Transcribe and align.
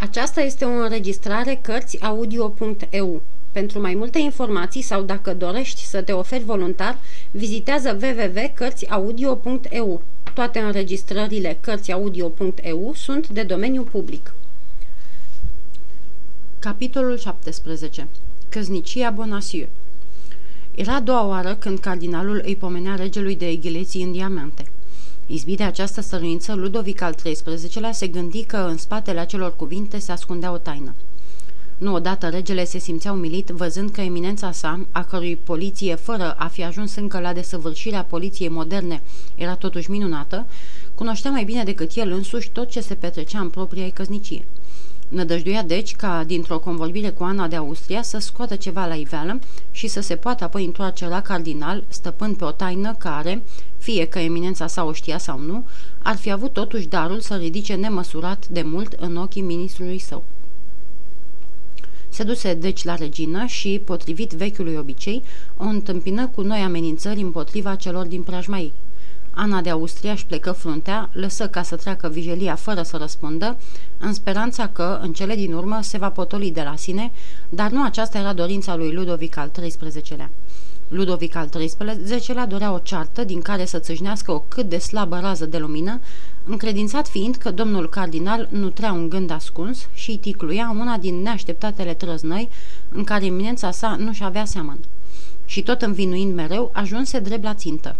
Aceasta 0.00 0.40
este 0.40 0.64
o 0.64 0.68
înregistrare 0.68 1.58
Cărțiaudio.eu. 1.62 3.22
Pentru 3.52 3.80
mai 3.80 3.94
multe 3.94 4.18
informații 4.18 4.82
sau 4.82 5.02
dacă 5.02 5.34
dorești 5.34 5.84
să 5.84 6.02
te 6.02 6.12
oferi 6.12 6.44
voluntar, 6.44 6.98
vizitează 7.30 7.98
www.cărțiaudio.eu. 8.02 10.02
Toate 10.34 10.58
înregistrările 10.58 11.58
Cărțiaudio.eu 11.60 12.92
sunt 12.94 13.28
de 13.28 13.42
domeniu 13.42 13.82
public. 13.82 14.34
Capitolul 16.58 17.18
17. 17.18 18.08
Căznicia 18.48 19.10
Bonacieux 19.10 19.70
Era 20.74 20.94
a 20.94 21.00
doua 21.00 21.26
oară 21.26 21.54
când 21.54 21.78
cardinalul 21.78 22.42
îi 22.44 22.56
pomenea 22.56 22.94
regelui 22.94 23.36
de 23.36 23.48
eghileții 23.48 24.02
în 24.02 24.12
diamante. 24.12 24.64
Izbit 25.30 25.56
de 25.56 25.62
această 25.62 26.00
stăruință, 26.00 26.54
Ludovic 26.54 27.00
al 27.00 27.14
XIII-lea 27.14 27.92
se 27.92 28.06
gândi 28.06 28.44
că 28.44 28.56
în 28.56 28.76
spatele 28.76 29.20
acelor 29.20 29.56
cuvinte 29.56 29.98
se 29.98 30.12
ascundea 30.12 30.52
o 30.52 30.56
taină. 30.56 30.94
Nu 31.78 31.94
odată 31.94 32.28
regele 32.28 32.64
se 32.64 32.78
simțea 32.78 33.12
umilit 33.12 33.48
văzând 33.48 33.90
că 33.90 34.00
eminența 34.00 34.52
sa, 34.52 34.86
a 34.92 35.04
cărui 35.04 35.36
poliție, 35.36 35.94
fără 35.94 36.32
a 36.32 36.46
fi 36.46 36.64
ajuns 36.64 36.94
încă 36.94 37.20
la 37.20 37.32
desăvârșirea 37.32 38.04
poliției 38.04 38.48
moderne, 38.48 39.02
era 39.34 39.54
totuși 39.54 39.90
minunată, 39.90 40.46
cunoștea 40.94 41.30
mai 41.30 41.44
bine 41.44 41.64
decât 41.64 41.94
el 41.94 42.12
însuși 42.12 42.50
tot 42.50 42.70
ce 42.70 42.80
se 42.80 42.94
petrecea 42.94 43.40
în 43.40 43.48
propria 43.48 43.90
căznicie. 43.90 44.44
Nădăjduia 45.08 45.62
deci 45.62 45.96
ca, 45.96 46.24
dintr-o 46.26 46.58
convorbire 46.58 47.10
cu 47.10 47.22
Ana 47.22 47.48
de 47.48 47.56
Austria, 47.56 48.02
să 48.02 48.18
scoată 48.18 48.56
ceva 48.56 48.86
la 48.86 48.94
iveală 48.94 49.38
și 49.70 49.88
să 49.88 50.00
se 50.00 50.16
poată 50.16 50.44
apoi 50.44 50.64
întoarce 50.64 51.06
la 51.06 51.22
cardinal, 51.22 51.84
stăpând 51.88 52.36
pe 52.36 52.44
o 52.44 52.50
taină 52.50 52.94
care, 52.94 53.42
fie 53.78 54.04
că 54.04 54.18
eminența 54.18 54.66
sa 54.66 54.84
o 54.84 54.92
știa 54.92 55.18
sau 55.18 55.38
nu, 55.38 55.66
ar 56.02 56.16
fi 56.16 56.30
avut 56.30 56.52
totuși 56.52 56.86
darul 56.86 57.20
să 57.20 57.36
ridice 57.36 57.74
nemăsurat 57.74 58.48
de 58.48 58.62
mult 58.62 58.92
în 58.92 59.16
ochii 59.16 59.42
ministrului 59.42 59.98
său. 59.98 60.24
Se 62.08 62.22
duse 62.22 62.54
deci 62.54 62.84
la 62.84 62.94
regină 62.94 63.46
și, 63.46 63.80
potrivit 63.84 64.32
vechiului 64.32 64.76
obicei, 64.76 65.22
o 65.56 65.64
întâmpină 65.64 66.26
cu 66.26 66.42
noi 66.42 66.58
amenințări 66.58 67.20
împotriva 67.20 67.74
celor 67.74 68.06
din 68.06 68.22
preajma 68.22 68.58
ei. 68.58 68.72
Ana 69.40 69.60
de 69.60 69.70
Austria 69.70 70.12
își 70.12 70.26
plecă 70.26 70.52
fruntea, 70.52 71.10
lăsă 71.12 71.48
ca 71.48 71.62
să 71.62 71.76
treacă 71.76 72.08
vigilia 72.08 72.54
fără 72.54 72.82
să 72.82 72.96
răspundă, 72.96 73.56
în 73.98 74.12
speranța 74.12 74.68
că, 74.68 74.98
în 75.02 75.12
cele 75.12 75.34
din 75.34 75.52
urmă, 75.52 75.78
se 75.82 75.98
va 75.98 76.10
potoli 76.10 76.50
de 76.50 76.62
la 76.62 76.76
sine, 76.76 77.12
dar 77.48 77.70
nu 77.70 77.84
aceasta 77.84 78.18
era 78.18 78.32
dorința 78.32 78.76
lui 78.76 78.92
Ludovic 78.92 79.36
al 79.36 79.50
XIII-lea. 79.50 80.30
Ludovic 80.88 81.34
al 81.34 81.48
XIII-lea 81.48 82.46
dorea 82.46 82.72
o 82.72 82.78
ceartă 82.78 83.24
din 83.24 83.40
care 83.40 83.64
să 83.64 83.78
țâșnească 83.78 84.32
o 84.32 84.44
cât 84.48 84.68
de 84.68 84.78
slabă 84.78 85.18
rază 85.18 85.46
de 85.46 85.58
lumină, 85.58 86.00
încredințat 86.44 87.08
fiind 87.08 87.36
că 87.36 87.50
domnul 87.50 87.88
cardinal 87.88 88.48
nutrea 88.50 88.92
un 88.92 89.08
gând 89.08 89.30
ascuns 89.30 89.88
și 89.94 90.16
ticluia 90.16 90.74
una 90.78 90.96
din 90.96 91.22
neașteptatele 91.22 91.94
trăznăi 91.94 92.48
în 92.88 93.04
care 93.04 93.24
eminența 93.24 93.70
sa 93.70 93.96
nu-și 93.98 94.24
avea 94.24 94.44
seamăn. 94.44 94.78
Și 95.44 95.62
tot 95.62 95.82
învinuind 95.82 96.34
mereu, 96.34 96.70
ajunse 96.72 97.18
drept 97.18 97.42
la 97.42 97.54
țintă. 97.54 97.96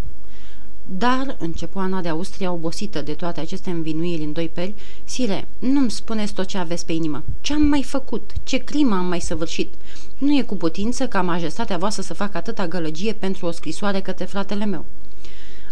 Dar, 0.90 1.36
începu 1.38 1.78
Ana 1.78 2.00
de 2.00 2.08
Austria 2.08 2.52
obosită 2.52 3.00
de 3.00 3.12
toate 3.12 3.40
aceste 3.40 3.70
învinuiri 3.70 4.22
în 4.22 4.32
doi 4.32 4.48
peri, 4.48 4.74
Sire, 5.04 5.48
nu-mi 5.58 5.90
spuneți 5.90 6.32
tot 6.32 6.46
ce 6.46 6.58
aveți 6.58 6.86
pe 6.86 6.92
inimă. 6.92 7.24
Ce 7.40 7.52
am 7.52 7.62
mai 7.62 7.82
făcut? 7.82 8.30
Ce 8.42 8.56
crimă 8.56 8.94
am 8.94 9.06
mai 9.06 9.20
săvârșit? 9.20 9.74
Nu 10.18 10.36
e 10.36 10.42
cu 10.42 10.56
putință 10.56 11.06
ca 11.06 11.22
majestatea 11.22 11.78
voastră 11.78 12.02
să 12.02 12.14
facă 12.14 12.36
atâta 12.36 12.68
gălăgie 12.68 13.12
pentru 13.12 13.46
o 13.46 13.50
scrisoare 13.50 14.00
către 14.00 14.24
fratele 14.24 14.64
meu. 14.64 14.84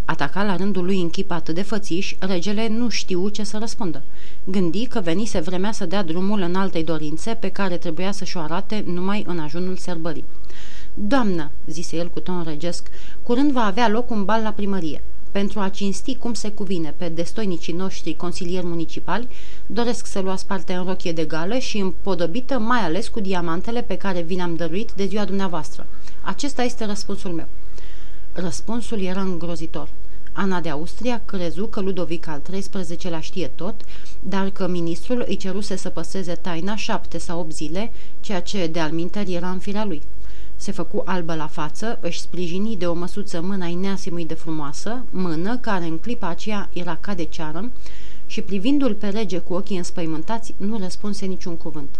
Ataca 0.05 0.45
la 0.45 0.56
rândul 0.56 0.84
lui 0.84 1.00
în 1.00 1.11
chip 1.11 1.30
atât 1.30 1.55
de 1.55 1.62
fățiș, 1.62 2.14
regele 2.19 2.69
nu 2.69 2.89
știu 2.89 3.28
ce 3.28 3.42
să 3.42 3.58
răspundă. 3.58 4.03
Gândi 4.45 4.86
că 4.86 5.01
venise 5.01 5.41
vremea 5.41 5.73
să 5.73 5.86
dea 5.86 6.03
drumul 6.03 6.41
în 6.41 6.55
altei 6.55 6.84
dorințe 6.84 7.34
pe 7.34 7.48
care 7.48 7.77
trebuia 7.77 8.12
să-și 8.12 8.36
o 8.36 8.41
arate 8.41 8.84
numai 8.86 9.25
în 9.27 9.39
ajunul 9.39 9.77
serbării. 9.77 10.25
Doamnă, 10.95 11.51
zise 11.67 11.97
el 11.97 12.08
cu 12.08 12.20
ton 12.20 12.42
regesc, 12.42 12.89
curând 13.23 13.52
va 13.52 13.64
avea 13.64 13.89
loc 13.89 14.11
un 14.11 14.24
bal 14.24 14.42
la 14.42 14.51
primărie. 14.51 15.02
Pentru 15.36 15.61
a 15.61 15.69
cinsti 15.69 16.17
cum 16.17 16.35
se 16.35 16.51
cuvine 16.51 16.95
pe 16.97 17.08
destoinicii 17.08 17.73
noștri 17.73 18.17
consilieri 18.17 18.67
municipali, 18.67 19.29
doresc 19.67 20.07
să 20.07 20.20
luați 20.20 20.47
parte 20.47 20.73
în 20.73 20.85
rochie 20.85 21.13
de 21.13 21.24
gală 21.24 21.58
și 21.58 21.79
împodobită 21.79 22.58
mai 22.58 22.79
ales 22.79 23.08
cu 23.08 23.20
diamantele 23.20 23.83
pe 23.83 23.96
care 23.96 24.20
vi 24.20 24.35
le-am 24.35 24.57
dăruit 24.57 24.92
de 24.92 25.07
ziua 25.07 25.25
dumneavoastră. 25.25 25.86
Acesta 26.23 26.63
este 26.63 26.85
răspunsul 26.85 27.30
meu. 27.30 27.46
Răspunsul 28.33 29.01
era 29.01 29.20
îngrozitor. 29.20 29.89
Ana 30.33 30.61
de 30.61 30.69
Austria 30.69 31.23
crezu 31.25 31.67
că 31.67 31.80
Ludovic 31.80 32.27
al 32.27 32.42
XIII-lea 32.51 33.20
știe 33.20 33.46
tot, 33.46 33.75
dar 34.20 34.51
că 34.51 34.69
ministrul 34.69 35.25
îi 35.29 35.36
ceruse 35.36 35.77
să 35.77 35.89
păseze 35.89 36.35
taina 36.35 36.77
șapte 36.77 37.19
sau 37.19 37.41
opt 37.41 37.52
zile, 37.52 37.92
ceea 38.20 38.41
ce 38.41 38.67
de 38.67 38.80
alminteri 38.80 39.35
era 39.35 39.51
în 39.51 39.58
firea 39.58 39.85
lui. 39.85 40.02
Se 40.56 40.72
făcu 40.72 41.02
albă 41.05 41.34
la 41.34 41.46
față, 41.46 41.98
își 42.00 42.20
sprijini 42.20 42.77
de 42.77 42.86
o 42.86 42.94
măsuță 42.94 43.40
mâna 43.40 43.67
ineasimui 43.67 44.27
de 44.27 44.34
frumoasă, 44.34 45.05
mână 45.11 45.56
care 45.56 45.84
în 45.84 45.98
clipa 45.98 46.28
aceea 46.28 46.68
era 46.72 46.98
ca 47.00 47.14
de 47.14 47.24
ceară, 47.24 47.70
și 48.27 48.40
privindu-l 48.40 48.95
pe 48.95 49.08
rege 49.08 49.39
cu 49.39 49.55
ochii 49.55 49.77
înspăimântați, 49.77 50.55
nu 50.56 50.78
răspunse 50.78 51.27
niciun 51.27 51.56
cuvânt. 51.56 51.98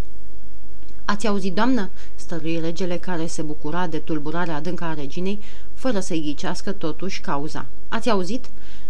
Ați 1.05 1.27
auzit, 1.27 1.55
doamnă?" 1.55 1.91
stărui 2.15 2.61
regele 2.61 2.97
care 2.97 3.27
se 3.27 3.43
bucura 3.43 3.87
de 3.87 3.99
tulburarea 3.99 4.55
adâncă 4.55 4.85
a 4.85 4.95
reginei, 4.95 5.39
fără 5.75 6.01
să-i 6.01 6.23
ghicească 6.23 6.73
totuși 6.73 7.21
cauza. 7.21 7.67
Ați 7.89 8.11
auzit?" 8.11 8.47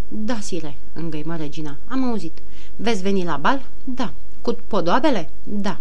Da, 0.09 0.38
sire," 0.41 0.76
îngăimă 0.93 1.37
regina. 1.37 1.76
Am 1.88 2.05
auzit. 2.05 2.38
Veți 2.76 3.03
veni 3.03 3.25
la 3.25 3.37
bal?" 3.37 3.62
Da." 3.84 4.12
Cu 4.41 4.56
podoabele?" 4.66 5.31
Da." 5.43 5.78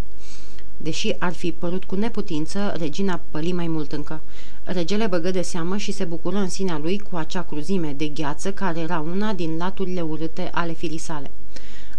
Deși 0.77 1.15
ar 1.19 1.33
fi 1.33 1.51
părut 1.51 1.83
cu 1.83 1.95
neputință, 1.95 2.73
regina 2.77 3.21
păli 3.31 3.51
mai 3.51 3.67
mult 3.67 3.91
încă. 3.91 4.21
Regele 4.63 5.07
băgă 5.07 5.31
de 5.31 5.41
seamă 5.41 5.77
și 5.77 5.91
se 5.91 6.03
bucură 6.03 6.37
în 6.37 6.49
sinea 6.49 6.77
lui 6.77 6.99
cu 6.99 7.15
acea 7.15 7.41
cruzime 7.41 7.93
de 7.97 8.07
gheață 8.07 8.51
care 8.51 8.79
era 8.79 8.99
una 8.99 9.33
din 9.33 9.57
laturile 9.57 10.01
urâte 10.01 10.49
ale 10.53 10.73
firii 10.73 10.97
sale. 10.97 11.31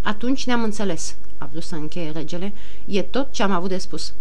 Atunci 0.02 0.46
ne-am 0.46 0.62
înțeles, 0.62 1.16
a 1.38 1.48
vrut 1.50 1.62
să 1.62 1.74
încheie 1.74 2.10
regele, 2.10 2.52
e 2.86 3.02
tot 3.02 3.32
ce 3.32 3.42
am 3.42 3.50
avut 3.50 3.68
de 3.68 3.78
spus. 3.78 4.12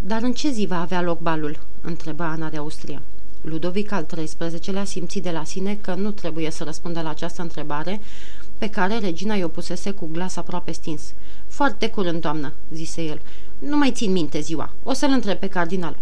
Dar 0.00 0.22
în 0.22 0.32
ce 0.32 0.50
zi 0.50 0.66
va 0.66 0.80
avea 0.80 1.02
loc 1.02 1.20
balul? 1.20 1.58
întreba 1.80 2.30
Ana 2.30 2.48
de 2.48 2.56
Austria. 2.56 3.02
Ludovic 3.40 3.92
al 3.92 4.04
XIII-lea 4.04 4.84
simți 4.84 5.18
de 5.18 5.30
la 5.30 5.44
sine 5.44 5.78
că 5.80 5.94
nu 5.94 6.10
trebuie 6.10 6.50
să 6.50 6.64
răspundă 6.64 7.00
la 7.00 7.08
această 7.08 7.42
întrebare, 7.42 8.00
pe 8.58 8.70
care 8.70 8.98
regina 8.98 9.34
i-o 9.34 9.48
pusese 9.48 9.90
cu 9.90 10.08
glas 10.12 10.36
aproape 10.36 10.72
stins. 10.72 11.02
Foarte 11.46 11.88
curând, 11.88 12.20
doamnă, 12.20 12.52
zise 12.72 13.02
el. 13.02 13.20
Nu 13.58 13.76
mai 13.76 13.92
țin 13.92 14.12
minte 14.12 14.40
ziua. 14.40 14.70
O 14.82 14.92
să-l 14.92 15.10
întreb 15.10 15.38
pe 15.38 15.46
cardinal. 15.46 15.96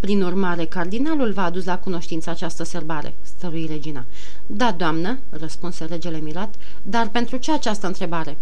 Prin 0.00 0.22
urmare, 0.22 0.64
cardinalul 0.64 1.32
v-a 1.32 1.44
adus 1.44 1.64
la 1.64 1.78
cunoștință 1.78 2.30
această 2.30 2.64
sărbare, 2.64 3.14
stărui 3.22 3.66
regina. 3.66 4.04
Da, 4.46 4.72
doamnă, 4.72 5.18
răspunse 5.30 5.84
regele 5.84 6.18
mirat, 6.18 6.54
dar 6.82 7.08
pentru 7.08 7.36
ce 7.36 7.52
această 7.52 7.86
întrebare? 7.86 8.36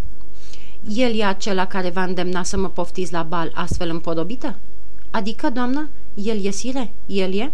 El 0.88 1.18
e 1.18 1.24
acela 1.24 1.66
care 1.66 1.90
va 1.90 2.02
îndemna 2.02 2.42
să 2.42 2.56
mă 2.56 2.68
poftiți 2.68 3.12
la 3.12 3.22
bal 3.22 3.50
astfel 3.54 3.88
împodobită? 3.88 4.56
Adică, 5.10 5.50
doamnă, 5.50 5.88
el 6.14 6.44
e 6.44 6.50
sire? 6.50 6.92
El 7.06 7.34
e? 7.34 7.52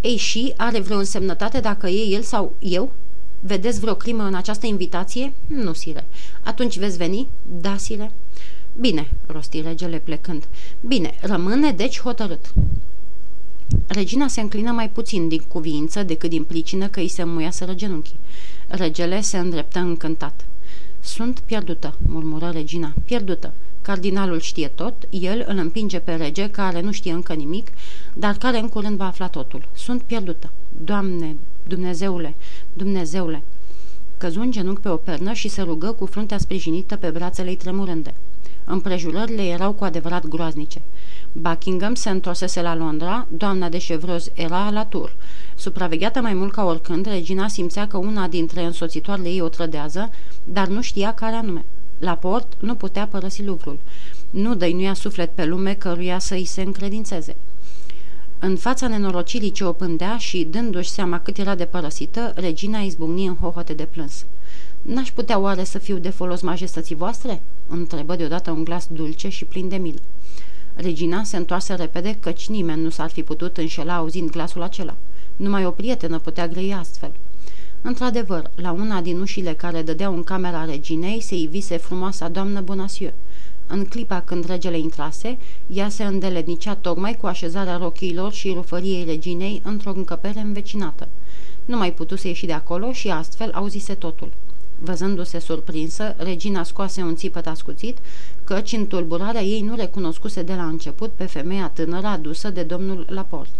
Ei 0.00 0.16
și, 0.16 0.52
are 0.56 0.80
vreo 0.80 0.96
însemnătate 0.96 1.60
dacă 1.60 1.88
e 1.88 2.14
el 2.14 2.22
sau 2.22 2.52
eu? 2.58 2.92
Vedeți 3.40 3.80
vreo 3.80 3.94
crimă 3.94 4.22
în 4.22 4.34
această 4.34 4.66
invitație? 4.66 5.32
Nu, 5.46 5.72
sire. 5.72 6.06
Atunci 6.42 6.78
veți 6.78 6.96
veni? 6.96 7.28
Da, 7.60 7.76
sire. 7.76 8.12
Bine, 8.78 9.10
rosti 9.26 9.60
regele 9.60 9.98
plecând. 9.98 10.44
Bine, 10.80 11.14
rămâne 11.20 11.72
deci 11.72 12.00
hotărât. 12.00 12.52
Regina 13.86 14.28
se 14.28 14.40
înclină 14.40 14.70
mai 14.70 14.90
puțin 14.90 15.28
din 15.28 15.42
cuviință 15.48 16.02
decât 16.02 16.30
din 16.30 16.44
pricină 16.44 16.88
că 16.88 17.00
îi 17.00 17.08
se 17.08 17.24
muiaseră 17.24 17.74
genunchii. 17.74 18.18
Regele 18.68 19.20
se 19.20 19.38
îndreptă 19.38 19.78
încântat. 19.78 20.44
Sunt 21.00 21.38
pierdută, 21.38 21.96
murmură 22.06 22.50
regina, 22.50 22.92
pierdută. 23.04 23.52
Cardinalul 23.82 24.40
știe 24.40 24.68
tot, 24.68 24.94
el 25.10 25.44
îl 25.48 25.56
împinge 25.56 25.98
pe 25.98 26.14
rege, 26.14 26.50
care 26.50 26.80
nu 26.80 26.92
știe 26.92 27.12
încă 27.12 27.32
nimic, 27.34 27.68
dar 28.14 28.36
care 28.36 28.58
în 28.58 28.68
curând 28.68 28.96
va 28.96 29.06
afla 29.06 29.28
totul. 29.28 29.68
Sunt 29.74 30.02
pierdută. 30.02 30.50
Doamne, 30.84 31.36
Dumnezeule, 31.66 32.34
Dumnezeule! 32.72 33.42
Căzu 34.18 34.40
în 34.40 34.50
genunchi 34.50 34.80
pe 34.80 34.88
o 34.88 34.96
pernă 34.96 35.32
și 35.32 35.48
se 35.48 35.62
rugă 35.62 35.92
cu 35.92 36.06
fruntea 36.06 36.38
sprijinită 36.38 36.96
pe 36.96 37.10
brațele 37.10 37.48
ei 37.48 37.56
tremurânde. 37.56 38.14
Împrejurările 38.70 39.42
erau 39.42 39.72
cu 39.72 39.84
adevărat 39.84 40.26
groaznice. 40.26 40.80
Buckingham 41.32 41.94
se 41.94 42.10
întorsese 42.10 42.62
la 42.62 42.74
Londra, 42.74 43.26
doamna 43.28 43.68
de 43.68 43.78
Chevreuse 43.78 44.30
era 44.34 44.70
la 44.70 44.84
tur. 44.84 45.14
Supravegheată 45.56 46.20
mai 46.20 46.34
mult 46.34 46.52
ca 46.52 46.64
oricând, 46.64 47.06
regina 47.06 47.48
simțea 47.48 47.86
că 47.86 47.96
una 47.96 48.28
dintre 48.28 48.64
însoțitoarele 48.64 49.28
ei 49.28 49.40
o 49.40 49.48
trădează, 49.48 50.10
dar 50.44 50.66
nu 50.66 50.82
știa 50.82 51.14
care 51.14 51.34
anume. 51.34 51.64
La 51.98 52.14
port 52.14 52.52
nu 52.58 52.74
putea 52.74 53.06
părăsi 53.06 53.44
lucrul. 53.44 53.78
Nu 54.30 54.54
dăinuia 54.54 54.94
suflet 54.94 55.30
pe 55.34 55.44
lume 55.44 55.74
căruia 55.74 56.18
să 56.18 56.34
îi 56.34 56.44
se 56.44 56.62
încredințeze. 56.62 57.36
În 58.38 58.56
fața 58.56 58.88
nenorocirii 58.88 59.50
ce 59.50 59.64
o 59.64 59.72
pândea 59.72 60.16
și, 60.16 60.46
dându-și 60.50 60.90
seama 60.90 61.20
cât 61.20 61.38
era 61.38 61.54
de 61.54 61.64
părăsită, 61.64 62.32
regina 62.34 62.78
izbucni 62.78 63.26
în 63.26 63.36
hohote 63.36 63.72
de 63.72 63.84
plâns. 63.84 64.24
N-aș 64.82 65.10
putea 65.10 65.38
oare 65.38 65.64
să 65.64 65.78
fiu 65.78 65.96
de 65.98 66.10
folos 66.10 66.40
majestății 66.40 66.94
voastre?" 66.94 67.42
întrebă 67.68 68.16
deodată 68.16 68.50
un 68.50 68.64
glas 68.64 68.86
dulce 68.90 69.28
și 69.28 69.44
plin 69.44 69.68
de 69.68 69.76
milă. 69.76 70.00
Regina 70.74 71.22
se 71.22 71.36
întoarse 71.36 71.74
repede, 71.74 72.16
căci 72.20 72.48
nimeni 72.48 72.82
nu 72.82 72.90
s-ar 72.90 73.10
fi 73.10 73.22
putut 73.22 73.56
înșela 73.56 73.94
auzind 73.94 74.30
glasul 74.30 74.62
acela. 74.62 74.96
Numai 75.36 75.66
o 75.66 75.70
prietenă 75.70 76.18
putea 76.18 76.48
grăi 76.48 76.74
astfel. 76.74 77.12
Într-adevăr, 77.82 78.50
la 78.54 78.72
una 78.72 79.00
din 79.00 79.20
ușile 79.20 79.52
care 79.52 79.82
dădeau 79.82 80.14
în 80.14 80.24
camera 80.24 80.64
reginei 80.64 81.20
se 81.20 81.34
ivise 81.34 81.76
frumoasa 81.76 82.28
doamnă 82.28 82.60
Bonacieux. 82.60 83.14
În 83.66 83.84
clipa 83.84 84.20
când 84.20 84.44
regele 84.44 84.78
intrase, 84.78 85.38
ea 85.66 85.88
se 85.88 86.04
îndeletnicea 86.04 86.74
tocmai 86.74 87.16
cu 87.16 87.26
așezarea 87.26 87.76
rochiilor 87.76 88.32
și 88.32 88.52
rufăriei 88.52 89.04
reginei 89.04 89.60
într-o 89.64 89.92
încăpere 89.96 90.40
învecinată. 90.40 91.08
Nu 91.64 91.76
mai 91.76 91.92
putuse 91.92 92.28
ieși 92.28 92.46
de 92.46 92.52
acolo 92.52 92.92
și 92.92 93.08
astfel 93.08 93.50
auzise 93.54 93.94
totul. 93.94 94.32
Văzându-se 94.82 95.38
surprinsă, 95.38 96.14
regina 96.16 96.62
scoase 96.62 97.02
un 97.02 97.16
țipăt 97.16 97.46
ascuțit, 97.46 97.98
căci 98.44 98.72
în 98.72 98.86
tulburarea 98.86 99.42
ei 99.42 99.60
nu 99.60 99.74
recunoscuse 99.74 100.42
de 100.42 100.54
la 100.54 100.66
început 100.66 101.10
pe 101.10 101.24
femeia 101.24 101.68
tânără 101.68 102.06
adusă 102.06 102.50
de 102.50 102.62
domnul 102.62 103.06
Laport. 103.08 103.50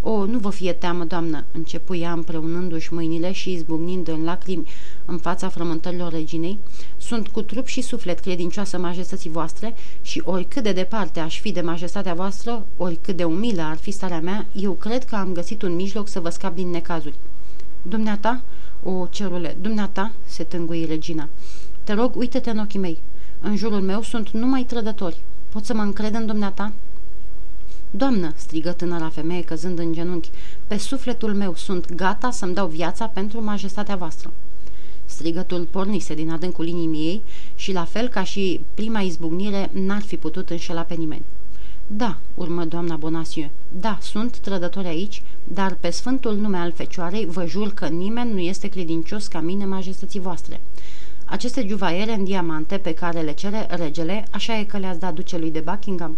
O, 0.00 0.24
nu 0.24 0.38
vă 0.38 0.50
fie 0.50 0.72
teamă, 0.72 1.04
doamnă!" 1.04 1.44
începu 1.52 1.94
ea 1.94 2.12
împreunându-și 2.12 2.94
mâinile 2.94 3.32
și 3.32 3.52
izbucnind 3.52 4.08
în 4.08 4.24
lacrimi 4.24 4.68
în 5.04 5.18
fața 5.18 5.48
frământărilor 5.48 6.12
reginei. 6.12 6.58
Sunt 6.96 7.28
cu 7.28 7.42
trup 7.42 7.66
și 7.66 7.80
suflet 7.80 8.18
credincioasă 8.18 8.78
majestății 8.78 9.30
voastre 9.30 9.74
și 10.02 10.22
oricât 10.24 10.62
de 10.62 10.72
departe 10.72 11.20
aș 11.20 11.40
fi 11.40 11.52
de 11.52 11.60
majestatea 11.60 12.14
voastră, 12.14 12.66
oricât 12.76 13.16
de 13.16 13.24
umilă 13.24 13.62
ar 13.62 13.76
fi 13.76 13.90
starea 13.90 14.20
mea, 14.20 14.46
eu 14.52 14.72
cred 14.72 15.04
că 15.04 15.16
am 15.16 15.32
găsit 15.32 15.62
un 15.62 15.74
mijloc 15.74 16.08
să 16.08 16.20
vă 16.20 16.28
scap 16.28 16.54
din 16.54 16.70
necazuri." 16.70 17.14
Dumneata?" 17.82 18.42
O, 18.82 19.06
cerule, 19.10 19.56
dumneata?" 19.60 20.10
se 20.26 20.42
tângui 20.42 20.84
regina. 20.84 21.28
Te 21.84 21.92
rog, 21.92 22.16
uite-te 22.16 22.50
în 22.50 22.58
ochii 22.58 22.78
mei. 22.78 22.98
În 23.40 23.56
jurul 23.56 23.80
meu 23.80 24.02
sunt 24.02 24.30
numai 24.30 24.62
trădători. 24.62 25.20
Pot 25.48 25.64
să 25.64 25.74
mă 25.74 25.82
încred 25.82 26.14
în 26.14 26.26
dumneata?" 26.26 26.72
Doamnă, 27.90 28.32
strigă 28.36 28.72
tânăra 28.72 29.08
femeie 29.08 29.42
căzând 29.42 29.78
în 29.78 29.92
genunchi, 29.92 30.30
pe 30.66 30.76
sufletul 30.76 31.34
meu 31.34 31.54
sunt 31.54 31.92
gata 31.94 32.30
să-mi 32.30 32.54
dau 32.54 32.66
viața 32.66 33.06
pentru 33.06 33.44
majestatea 33.44 33.96
voastră. 33.96 34.32
Strigătul 35.04 35.64
pornise 35.70 36.14
din 36.14 36.30
adâncul 36.30 36.66
inimii 36.66 37.06
ei 37.06 37.22
și, 37.54 37.72
la 37.72 37.84
fel 37.84 38.08
ca 38.08 38.24
și 38.24 38.60
prima 38.74 39.00
izbucnire, 39.00 39.70
n-ar 39.72 40.02
fi 40.02 40.16
putut 40.16 40.50
înșela 40.50 40.82
pe 40.82 40.94
nimeni. 40.94 41.24
Da, 41.90 42.16
urmă 42.34 42.64
doamna 42.64 42.96
Bonacieux, 42.96 43.50
da, 43.68 43.98
sunt 44.02 44.38
trădători 44.38 44.86
aici, 44.86 45.22
dar 45.44 45.76
pe 45.80 45.90
sfântul 45.90 46.36
nume 46.36 46.56
al 46.56 46.72
Fecioarei 46.72 47.26
vă 47.26 47.46
jur 47.46 47.74
că 47.74 47.86
nimeni 47.86 48.32
nu 48.32 48.38
este 48.38 48.68
credincios 48.68 49.26
ca 49.26 49.40
mine 49.40 49.64
majestății 49.64 50.20
voastre. 50.20 50.60
Aceste 51.24 51.66
juvaiere 51.66 52.14
în 52.14 52.24
diamante 52.24 52.76
pe 52.78 52.94
care 52.94 53.20
le 53.20 53.32
cere 53.32 53.66
regele, 53.70 54.26
așa 54.30 54.58
e 54.58 54.64
că 54.64 54.78
le-ați 54.78 55.00
dat 55.00 55.14
ducelui 55.14 55.50
de 55.50 55.60
Buckingham. 55.60 56.16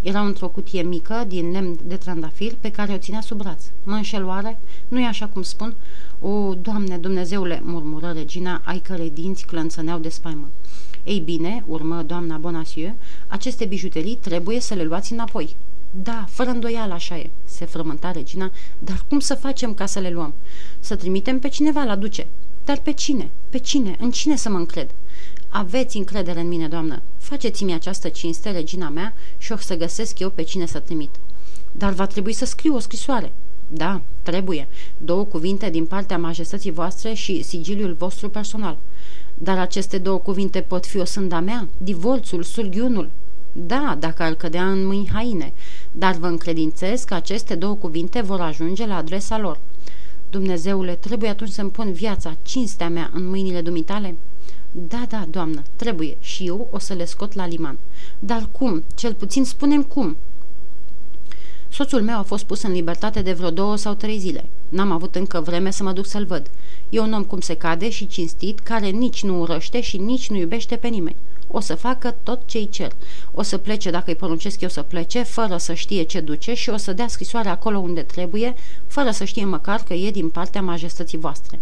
Era 0.00 0.20
într-o 0.20 0.48
cutie 0.48 0.82
mică, 0.82 1.24
din 1.28 1.50
lemn 1.50 1.78
de 1.86 1.96
trandafir, 1.96 2.54
pe 2.60 2.70
care 2.70 2.92
o 2.92 2.98
ținea 2.98 3.20
sub 3.20 3.38
braț. 3.38 3.62
Mă 3.82 3.94
înșeloare? 3.94 4.60
nu 4.88 5.00
e 5.00 5.06
așa 5.06 5.26
cum 5.26 5.42
spun? 5.42 5.74
O, 6.20 6.54
Doamne, 6.54 6.96
Dumnezeule, 6.96 7.60
murmură 7.64 8.12
regina, 8.14 8.60
ai 8.64 8.78
cărei 8.78 9.10
dinți 9.10 9.46
clănțăneau 9.46 9.98
de 9.98 10.08
spaimă. 10.08 10.48
Ei 11.04 11.18
bine, 11.18 11.64
urmă 11.66 12.02
doamna 12.02 12.36
Bonacieux, 12.36 12.94
aceste 13.26 13.64
bijuterii 13.64 14.16
trebuie 14.16 14.60
să 14.60 14.74
le 14.74 14.82
luați 14.82 15.12
înapoi. 15.12 15.56
Da, 16.02 16.24
fără 16.28 16.50
îndoială 16.50 16.92
așa 16.92 17.16
e, 17.18 17.30
se 17.44 17.64
frământa 17.64 18.10
regina, 18.10 18.50
dar 18.78 19.04
cum 19.08 19.18
să 19.20 19.34
facem 19.34 19.74
ca 19.74 19.86
să 19.86 19.98
le 19.98 20.10
luăm? 20.10 20.34
Să 20.80 20.96
trimitem 20.96 21.38
pe 21.38 21.48
cineva 21.48 21.82
la 21.82 21.96
duce. 21.96 22.26
Dar 22.64 22.78
pe 22.78 22.92
cine? 22.92 23.30
Pe 23.48 23.58
cine? 23.58 23.96
În 24.00 24.10
cine 24.10 24.36
să 24.36 24.48
mă 24.48 24.58
încred? 24.58 24.90
Aveți 25.48 25.96
încredere 25.96 26.40
în 26.40 26.48
mine, 26.48 26.68
doamnă. 26.68 27.02
Faceți-mi 27.18 27.72
această 27.72 28.08
cinste, 28.08 28.50
regina 28.50 28.88
mea, 28.88 29.14
și 29.38 29.52
o 29.52 29.56
să 29.56 29.76
găsesc 29.76 30.18
eu 30.18 30.30
pe 30.30 30.42
cine 30.42 30.66
să 30.66 30.78
trimit. 30.78 31.10
Dar 31.72 31.92
va 31.92 32.06
trebui 32.06 32.32
să 32.32 32.44
scriu 32.44 32.74
o 32.74 32.78
scrisoare. 32.78 33.32
Da, 33.68 34.00
trebuie. 34.22 34.68
Două 34.98 35.24
cuvinte 35.24 35.70
din 35.70 35.86
partea 35.86 36.18
majestății 36.18 36.70
voastre 36.70 37.12
și 37.14 37.42
sigiliul 37.42 37.92
vostru 37.92 38.28
personal. 38.28 38.78
Dar 39.42 39.58
aceste 39.58 39.98
două 39.98 40.18
cuvinte 40.18 40.60
pot 40.60 40.86
fi 40.86 40.98
o 40.98 41.04
sânda 41.04 41.40
mea, 41.40 41.68
divorțul, 41.78 42.42
surghiunul. 42.42 43.10
Da, 43.52 43.96
dacă 43.98 44.22
ar 44.22 44.34
cădea 44.34 44.70
în 44.70 44.86
mâini 44.86 45.10
haine, 45.12 45.52
dar 45.92 46.14
vă 46.14 46.26
încredințez 46.26 47.04
că 47.04 47.14
aceste 47.14 47.54
două 47.54 47.74
cuvinte 47.74 48.20
vor 48.20 48.40
ajunge 48.40 48.86
la 48.86 48.96
adresa 48.96 49.38
lor. 49.38 49.58
Dumnezeule, 50.30 50.94
trebuie 50.94 51.30
atunci 51.30 51.50
să-mi 51.50 51.70
pun 51.70 51.92
viața, 51.92 52.36
cinstea 52.42 52.88
mea 52.88 53.10
în 53.14 53.28
mâinile 53.28 53.60
dumitale?" 53.60 54.16
Da, 54.70 55.04
da, 55.08 55.26
doamnă, 55.30 55.62
trebuie 55.76 56.16
și 56.20 56.46
eu 56.46 56.68
o 56.70 56.78
să 56.78 56.94
le 56.94 57.04
scot 57.04 57.32
la 57.32 57.46
liman. 57.46 57.78
Dar 58.18 58.48
cum? 58.52 58.84
Cel 58.94 59.14
puțin 59.14 59.44
spunem 59.44 59.82
cum." 59.82 60.16
Soțul 61.72 62.02
meu 62.02 62.18
a 62.18 62.22
fost 62.22 62.44
pus 62.44 62.62
în 62.62 62.72
libertate 62.72 63.22
de 63.22 63.32
vreo 63.32 63.50
două 63.50 63.76
sau 63.76 63.94
trei 63.94 64.18
zile. 64.18 64.44
N-am 64.68 64.92
avut 64.92 65.14
încă 65.14 65.40
vreme 65.40 65.70
să 65.70 65.82
mă 65.82 65.92
duc 65.92 66.06
să-l 66.06 66.24
văd. 66.24 66.50
E 66.90 66.98
un 66.98 67.12
om 67.12 67.24
cum 67.24 67.40
se 67.40 67.54
cade 67.54 67.90
și 67.90 68.06
cinstit, 68.06 68.58
care 68.58 68.88
nici 68.88 69.22
nu 69.22 69.40
urăște 69.40 69.80
și 69.80 69.96
nici 69.96 70.30
nu 70.30 70.36
iubește 70.36 70.76
pe 70.76 70.88
nimeni. 70.88 71.16
O 71.46 71.60
să 71.60 71.74
facă 71.74 72.16
tot 72.22 72.40
ce-i 72.46 72.68
cer. 72.68 72.92
O 73.34 73.42
să 73.42 73.58
plece 73.58 73.90
dacă 73.90 74.04
îi 74.06 74.16
poruncesc 74.16 74.60
eu 74.60 74.68
să 74.68 74.82
plece, 74.82 75.22
fără 75.22 75.56
să 75.56 75.74
știe 75.74 76.02
ce 76.02 76.20
duce 76.20 76.54
și 76.54 76.70
o 76.70 76.76
să 76.76 76.92
dea 76.92 77.08
scrisoarea 77.08 77.52
acolo 77.52 77.78
unde 77.78 78.02
trebuie, 78.02 78.54
fără 78.86 79.10
să 79.10 79.24
știe 79.24 79.44
măcar 79.44 79.82
că 79.82 79.94
e 79.94 80.10
din 80.10 80.28
partea 80.28 80.62
majestății 80.62 81.18
voastre. 81.18 81.60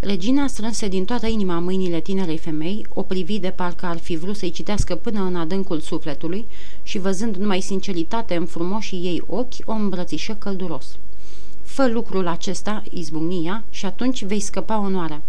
Regina 0.00 0.46
strânse 0.46 0.88
din 0.88 1.04
toată 1.04 1.26
inima 1.26 1.58
mâinile 1.58 2.00
tinerei 2.00 2.38
femei, 2.38 2.86
o 2.94 3.02
privi 3.02 3.38
de 3.38 3.50
parcă 3.50 3.86
ar 3.86 3.98
fi 3.98 4.16
vrut 4.16 4.36
să-i 4.36 4.50
citească 4.50 4.94
până 4.94 5.20
în 5.20 5.36
adâncul 5.36 5.80
sufletului 5.80 6.46
și 6.82 6.98
văzând 6.98 7.36
numai 7.36 7.60
sinceritate 7.60 8.34
în 8.36 8.46
frumoșii 8.46 8.98
ei 8.98 9.22
ochi, 9.26 9.54
o 9.64 9.72
îmbrățișă 9.72 10.32
călduros. 10.32 10.96
Fă 11.62 11.88
lucrul 11.88 12.26
acesta, 12.26 12.82
izbucnia, 12.90 13.64
și 13.70 13.86
atunci 13.86 14.24
vei 14.24 14.40
scăpa 14.40 14.78
onoarea. 14.78 15.22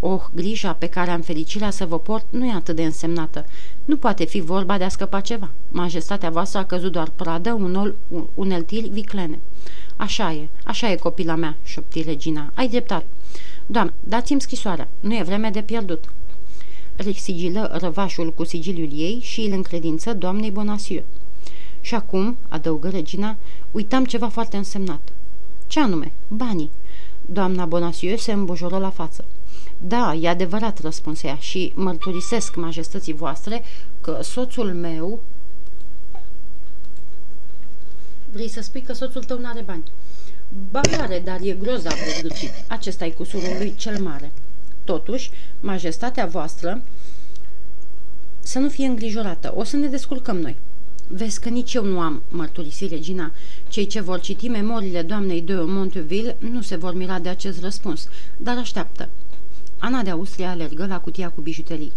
Oh, 0.00 0.20
grija 0.34 0.72
pe 0.72 0.86
care 0.86 1.10
am 1.10 1.20
fericirea 1.20 1.70
să 1.70 1.86
vă 1.86 1.98
port 1.98 2.24
nu 2.30 2.46
e 2.46 2.52
atât 2.52 2.76
de 2.76 2.84
însemnată. 2.84 3.46
Nu 3.84 3.96
poate 3.96 4.24
fi 4.24 4.40
vorba 4.40 4.78
de 4.78 4.84
a 4.84 4.88
scăpa 4.88 5.20
ceva. 5.20 5.50
Majestatea 5.68 6.30
voastră 6.30 6.58
a 6.58 6.64
căzut 6.64 6.92
doar 6.92 7.10
pradă 7.16 7.52
unul, 7.52 7.96
uneltiri 8.34 8.88
viclene. 8.88 9.38
Așa 9.96 10.32
e, 10.32 10.48
așa 10.64 10.90
e 10.90 10.96
copila 10.96 11.34
mea, 11.34 11.56
șopti 11.64 12.02
regina. 12.02 12.52
Ai 12.54 12.68
dreptate. 12.68 13.06
Doamne, 13.70 13.92
dați-mi 14.00 14.40
scrisoarea. 14.40 14.88
Nu 15.00 15.16
e 15.16 15.22
vreme 15.22 15.50
de 15.50 15.62
pierdut. 15.62 16.04
Sigilă 17.14 17.70
răvașul 17.80 18.32
cu 18.32 18.44
sigiliul 18.44 18.90
ei 18.92 19.18
și 19.22 19.40
îl 19.40 19.52
încredință 19.52 20.12
doamnei 20.12 20.50
Bonacieux. 20.50 21.06
Și 21.80 21.94
acum, 21.94 22.36
adăugă 22.48 22.88
regina, 22.88 23.36
uitam 23.70 24.04
ceva 24.04 24.28
foarte 24.28 24.56
însemnat. 24.56 25.00
Ce 25.66 25.80
anume? 25.80 26.12
Banii. 26.28 26.70
Doamna 27.26 27.64
Bonacieux 27.64 28.22
se 28.22 28.32
îmbujoră 28.32 28.78
la 28.78 28.90
față. 28.90 29.24
Da, 29.78 30.14
e 30.14 30.28
adevărat, 30.28 30.80
răspunse 30.80 31.26
ea, 31.26 31.36
și 31.36 31.72
mărturisesc 31.74 32.56
majestății 32.56 33.12
voastre 33.12 33.62
că 34.00 34.18
soțul 34.22 34.72
meu... 34.74 35.20
Vrei 38.32 38.48
să 38.48 38.60
spui 38.60 38.82
că 38.82 38.92
soțul 38.92 39.22
tău 39.22 39.38
n-are 39.38 39.62
bani? 39.62 39.82
Ba 40.70 40.80
are, 40.98 41.22
dar 41.24 41.40
e 41.42 41.52
grozav 41.52 41.92
de 41.92 42.14
zgârcit. 42.18 42.50
Acesta 42.68 43.04
e 43.04 43.10
cusurul 43.10 43.56
lui 43.58 43.74
cel 43.76 44.02
mare. 44.02 44.32
Totuși, 44.84 45.30
majestatea 45.60 46.26
voastră 46.26 46.82
să 48.40 48.58
nu 48.58 48.68
fie 48.68 48.86
îngrijorată. 48.86 49.52
O 49.56 49.64
să 49.64 49.76
ne 49.76 49.86
descurcăm 49.86 50.36
noi. 50.36 50.56
Vezi 51.06 51.40
că 51.40 51.48
nici 51.48 51.74
eu 51.74 51.84
nu 51.84 52.00
am, 52.00 52.22
mărturisi 52.28 52.86
regina. 52.86 53.32
Cei 53.68 53.86
ce 53.86 54.00
vor 54.00 54.20
citi 54.20 54.48
memoriile 54.48 55.02
doamnei 55.02 55.40
de 55.40 55.54
Monteville 55.54 56.36
nu 56.38 56.62
se 56.62 56.76
vor 56.76 56.94
mira 56.94 57.18
de 57.18 57.28
acest 57.28 57.60
răspuns, 57.60 58.08
dar 58.36 58.56
așteaptă. 58.56 59.08
Ana 59.78 60.02
de 60.02 60.10
Austria 60.10 60.50
alergă 60.50 60.86
la 60.86 61.00
cutia 61.00 61.28
cu 61.28 61.40
bijuterii. 61.40 61.92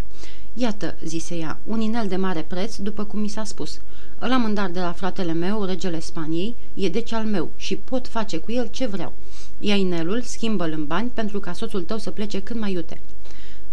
Iată, 0.56 0.96
zise 1.04 1.36
ea, 1.36 1.60
un 1.66 1.82
inel 1.82 2.08
de 2.08 2.16
mare 2.16 2.46
preț, 2.48 2.76
după 2.76 3.04
cum 3.04 3.20
mi 3.20 3.28
s-a 3.28 3.44
spus. 3.44 3.80
Îl 4.20 4.32
am 4.32 4.46
în 4.46 4.54
dar 4.54 4.70
de 4.70 4.80
la 4.80 4.92
fratele 4.92 5.34
meu, 5.34 5.64
regele 5.64 6.00
Spaniei, 6.00 6.56
e 6.74 6.90
deci 6.90 7.12
al 7.12 7.26
meu 7.26 7.50
și 7.56 7.76
pot 7.76 8.08
face 8.08 8.38
cu 8.38 8.52
el 8.52 8.68
ce 8.72 8.86
vreau. 8.86 9.14
Ia 9.60 9.76
inelul, 9.76 10.22
schimbă-l 10.22 10.72
în 10.72 10.86
bani 10.86 11.12
pentru 11.14 11.40
ca 11.40 11.54
soțul 11.54 11.82
tău 11.82 11.98
să 11.98 12.12
plece 12.12 12.42
cât 12.42 12.60
mai 12.60 12.72
iute. 12.72 13.02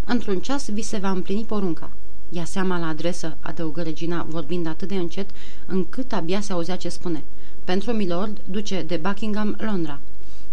Într-un 0.05 0.41
ceas 0.41 0.69
vi 0.69 0.83
se 0.83 0.99
va 0.99 1.11
împlini 1.11 1.45
porunca. 1.45 1.91
Ia 2.29 2.45
seama 2.45 2.79
la 2.79 2.87
adresă, 2.87 3.37
adăugă 3.41 3.83
regina, 3.83 4.27
vorbind 4.29 4.67
atât 4.67 4.89
de 4.89 4.95
încet, 4.95 5.31
încât 5.67 6.13
abia 6.13 6.41
se 6.41 6.53
auzea 6.53 6.77
ce 6.77 6.89
spune. 6.89 7.23
Pentru 7.65 7.93
milord, 7.93 8.41
duce 8.45 8.83
de 8.83 8.97
Buckingham, 8.97 9.57
Londra. 9.59 10.01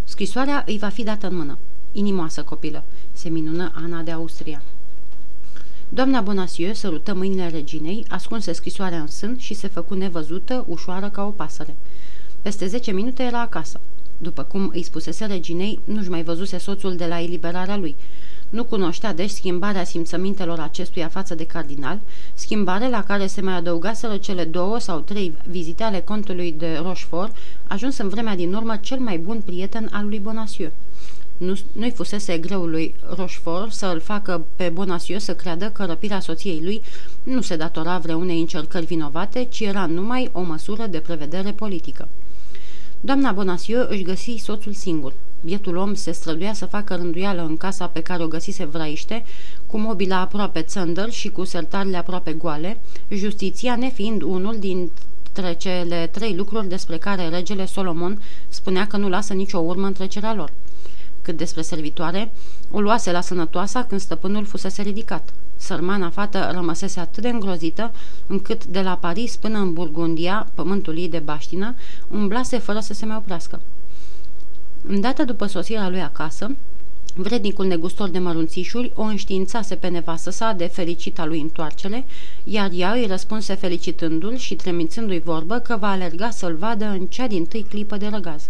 Scrisoarea 0.04 0.64
îi 0.68 0.78
va 0.78 0.90
fi 0.90 1.04
dată 1.04 1.28
în 1.28 1.36
mână. 1.36 1.58
Inimoasă 1.92 2.44
copilă, 2.44 2.84
se 3.14 3.30
minună 3.30 3.72
Ana 3.76 4.02
de 4.02 4.12
Austria. 4.12 4.62
Doamna 5.90 6.22
Bonacieux 6.22 6.80
sărută 6.80 7.14
mâinile 7.14 7.50
reginei, 7.50 8.06
ascunse 8.10 8.52
scrisoarea 8.52 9.00
în 9.00 9.08
sân 9.08 9.38
și 9.38 9.54
se 9.54 9.68
făcu 9.68 9.94
nevăzută, 9.94 10.66
ușoară 10.68 11.10
ca 11.10 11.26
o 11.26 11.30
pasăre. 11.30 11.76
Peste 12.42 12.68
zece 12.68 12.92
minute 12.92 13.24
era 13.24 13.42
acasă. 13.42 13.80
După 14.18 14.44
cum 14.44 14.70
îi 14.74 14.84
spusese 14.84 15.26
reginei, 15.26 15.80
nu-și 15.84 16.10
mai 16.10 16.24
văzuse 16.24 16.58
soțul 16.58 16.96
de 16.96 17.06
la 17.06 17.22
eliberarea 17.22 17.78
lui. 17.78 17.96
Nu 18.50 18.64
cunoștea 18.64 19.14
deci 19.14 19.30
schimbarea 19.30 19.84
simțămintelor 19.84 20.60
acestuia 20.60 21.08
față 21.08 21.36
de 21.36 21.46
cardinal, 21.46 22.00
schimbare 22.34 22.90
la 22.90 23.04
care 23.04 23.28
se 23.28 23.42
mai 23.42 23.54
adăugaseră 23.54 24.18
cele 24.18 24.44
două 24.44 24.80
sau 24.80 25.00
trei 25.00 25.34
vizite 25.50 25.84
ale 25.84 26.00
contului 26.00 26.52
de 26.58 26.80
Rochefort, 26.84 27.36
ajuns 27.68 27.98
în 27.98 28.10
vremea 28.10 28.36
din 28.36 28.54
urmă 28.54 28.76
cel 28.76 29.00
mai 29.00 29.18
bun 29.18 29.42
prieten 29.46 29.90
al 29.92 30.08
lui 30.08 30.20
Bonacieux. 30.20 30.74
Nu, 31.38 31.60
nu-i 31.72 31.92
fusese 31.92 32.38
greu 32.38 32.66
lui 32.66 32.96
Rochefort 33.16 33.72
să 33.72 33.86
îl 33.86 34.00
facă 34.00 34.46
pe 34.56 34.70
Bonacieux 34.70 35.24
să 35.24 35.36
creadă 35.36 35.70
că 35.70 35.86
răpirea 35.86 36.20
soției 36.20 36.60
lui 36.64 36.82
nu 37.24 37.42
se 37.42 37.56
datora 37.56 37.98
vreunei 37.98 38.40
încercări 38.40 38.86
vinovate, 38.86 39.44
ci 39.44 39.60
era 39.60 39.86
numai 39.86 40.30
o 40.32 40.42
măsură 40.42 40.86
de 40.86 41.00
prevedere 41.00 41.52
politică. 41.52 42.08
Doamna 43.00 43.32
Bonacieux 43.32 43.90
își 43.90 44.02
găsi 44.02 44.36
soțul 44.44 44.74
singur. 44.74 45.14
Bietul 45.42 45.76
om 45.76 45.94
se 45.94 46.12
străduia 46.12 46.54
să 46.54 46.66
facă 46.66 46.96
rânduială 46.96 47.46
în 47.46 47.58
casa 47.58 47.88
pe 47.88 48.02
care 48.02 48.24
o 48.24 48.28
găsise 48.28 48.66
vraiște, 48.66 49.24
cu 49.66 49.78
mobila 49.78 50.20
aproape 50.20 50.62
țândăr 50.62 51.12
și 51.12 51.30
cu 51.30 51.44
sertarele 51.44 51.98
aproape 51.98 52.32
goale, 52.34 52.78
justiția 53.10 53.76
nefiind 53.76 54.22
unul 54.22 54.56
dintre 54.60 55.54
cele 55.58 56.10
trei 56.12 56.36
lucruri 56.36 56.68
despre 56.68 56.98
care 56.98 57.28
regele 57.28 57.66
Solomon 57.66 58.22
spunea 58.48 58.88
că 58.88 58.98
nu 58.98 59.10
lasă 59.10 59.34
nicio 59.34 59.58
urmă 59.58 59.86
în 59.86 59.94
trecerea 59.94 60.34
lor. 60.34 60.52
Cât 61.28 61.38
despre 61.38 61.62
servitoare, 61.62 62.32
o 62.72 62.82
luase 62.82 63.12
la 63.12 63.22
sănătoasa 63.22 63.84
când 63.84 64.02
stăpânul 64.02 64.46
fusese 64.46 64.82
ridicat. 64.82 65.30
Sărmana 65.56 66.10
fată 66.10 66.50
rămăsese 66.54 67.00
atât 67.00 67.24
de 67.24 67.30
îngrozită, 67.30 67.92
încât 68.28 68.66
de 68.66 68.82
la 68.82 68.96
Paris 68.96 69.36
până 69.36 69.58
în 69.58 69.74
Burgundia, 69.74 70.48
pământul 70.54 70.98
ei 70.98 71.10
de 71.10 71.20
baștină, 71.20 71.76
umblase 72.08 72.58
fără 72.58 72.80
să 72.80 72.94
se 72.94 73.06
mai 73.06 73.16
oprească. 73.16 73.62
Îndată 74.88 75.24
după 75.24 75.46
sosirea 75.46 75.90
lui 75.90 76.02
acasă, 76.02 76.56
Vrednicul 77.16 77.66
negustor 77.66 78.10
de 78.10 78.20
mărunțișuri 78.20 78.92
o 78.96 79.02
înștiințase 79.02 79.76
pe 79.76 79.88
nevastă 79.88 80.30
sa 80.30 80.54
de 80.54 80.66
fericita 80.66 81.26
lui 81.26 81.42
întoarcere, 81.42 82.06
iar 82.44 82.70
ea 82.74 82.92
îi 82.92 83.06
răspunse 83.06 83.54
felicitându-l 83.54 84.36
și 84.36 84.56
tremițându-i 84.56 85.20
vorbă 85.20 85.58
că 85.60 85.78
va 85.80 85.90
alerga 85.90 86.30
să-l 86.30 86.56
vadă 86.56 86.86
în 86.86 87.06
cea 87.06 87.28
din 87.28 87.46
tâi 87.46 87.66
clipă 87.70 87.98
de 87.98 88.08
răgaz. 88.08 88.50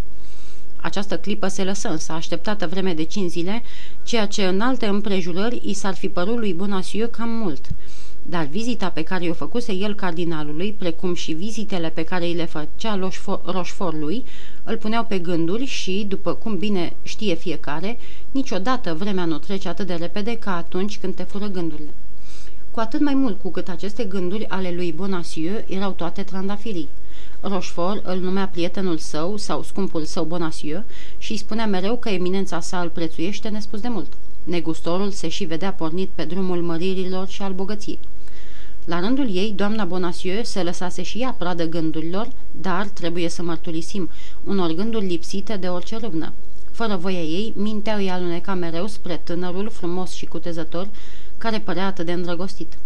Această 0.82 1.16
clipă 1.16 1.48
se 1.48 1.64
lăsă 1.64 1.88
însă, 1.88 2.12
așteptată 2.12 2.66
vreme 2.66 2.94
de 2.94 3.02
cinci 3.02 3.30
zile, 3.30 3.62
ceea 4.02 4.26
ce 4.26 4.44
în 4.44 4.60
alte 4.60 4.86
împrejurări 4.86 5.60
i 5.64 5.72
s-ar 5.72 5.94
fi 5.94 6.08
părut 6.08 6.38
lui 6.38 6.52
Bonacieux 6.52 7.16
cam 7.16 7.28
mult. 7.28 7.66
Dar 8.22 8.44
vizita 8.44 8.88
pe 8.88 9.02
care 9.02 9.28
o 9.28 9.32
făcuse 9.32 9.72
el 9.72 9.94
cardinalului, 9.94 10.72
precum 10.78 11.14
și 11.14 11.32
vizitele 11.32 11.88
pe 11.88 12.02
care 12.02 12.24
îi 12.24 12.34
le 12.34 12.44
făcea 12.44 13.12
Rochefortului, 13.44 14.24
îl 14.64 14.76
puneau 14.76 15.04
pe 15.04 15.18
gânduri 15.18 15.64
și, 15.64 16.04
după 16.08 16.34
cum 16.34 16.56
bine 16.56 16.92
știe 17.02 17.34
fiecare, 17.34 17.98
niciodată 18.30 18.94
vremea 18.94 19.24
nu 19.24 19.38
trece 19.38 19.68
atât 19.68 19.86
de 19.86 19.94
repede 19.94 20.36
ca 20.36 20.56
atunci 20.56 20.98
când 20.98 21.14
te 21.14 21.22
fură 21.22 21.46
gândurile. 21.46 21.94
Cu 22.70 22.80
atât 22.80 23.00
mai 23.00 23.14
mult 23.14 23.40
cu 23.40 23.50
cât 23.50 23.68
aceste 23.68 24.04
gânduri 24.04 24.48
ale 24.48 24.72
lui 24.74 24.92
Bonacieux 24.92 25.64
erau 25.68 25.90
toate 25.90 26.22
trandafirii. 26.22 26.88
Rochefort 27.40 28.06
îl 28.06 28.18
numea 28.18 28.48
prietenul 28.48 28.98
său 28.98 29.36
sau 29.36 29.62
scumpul 29.62 30.04
său 30.04 30.24
Bonacieux 30.24 30.84
și 31.18 31.32
îi 31.32 31.38
spunea 31.38 31.66
mereu 31.66 31.96
că 31.96 32.08
eminența 32.08 32.60
sa 32.60 32.80
îl 32.80 32.88
prețuiește 32.88 33.48
nespus 33.48 33.80
de 33.80 33.88
mult. 33.88 34.12
Negustorul 34.44 35.10
se 35.10 35.28
și 35.28 35.44
vedea 35.44 35.72
pornit 35.72 36.10
pe 36.14 36.24
drumul 36.24 36.62
măririlor 36.62 37.28
și 37.28 37.42
al 37.42 37.52
bogăției. 37.52 37.98
La 38.84 39.00
rândul 39.00 39.36
ei, 39.36 39.52
doamna 39.56 39.84
Bonacieux 39.84 40.50
se 40.50 40.62
lăsase 40.62 41.02
și 41.02 41.18
ea 41.18 41.34
pradă 41.38 41.64
gândurilor, 41.64 42.28
dar, 42.60 42.86
trebuie 42.86 43.28
să 43.28 43.42
mărturisim, 43.42 44.08
unor 44.44 44.72
gânduri 44.72 45.06
lipsite 45.06 45.56
de 45.56 45.68
orice 45.68 45.96
râvnă. 45.96 46.32
Fără 46.70 46.96
voia 46.96 47.22
ei, 47.22 47.52
mintea 47.56 47.94
îi 47.94 48.10
aluneca 48.10 48.54
mereu 48.54 48.86
spre 48.86 49.20
tânărul 49.24 49.70
frumos 49.70 50.12
și 50.12 50.26
cutezător, 50.26 50.88
care 51.38 51.58
părea 51.58 51.86
atât 51.86 52.06
de 52.06 52.12
îndrăgostit. 52.12 52.78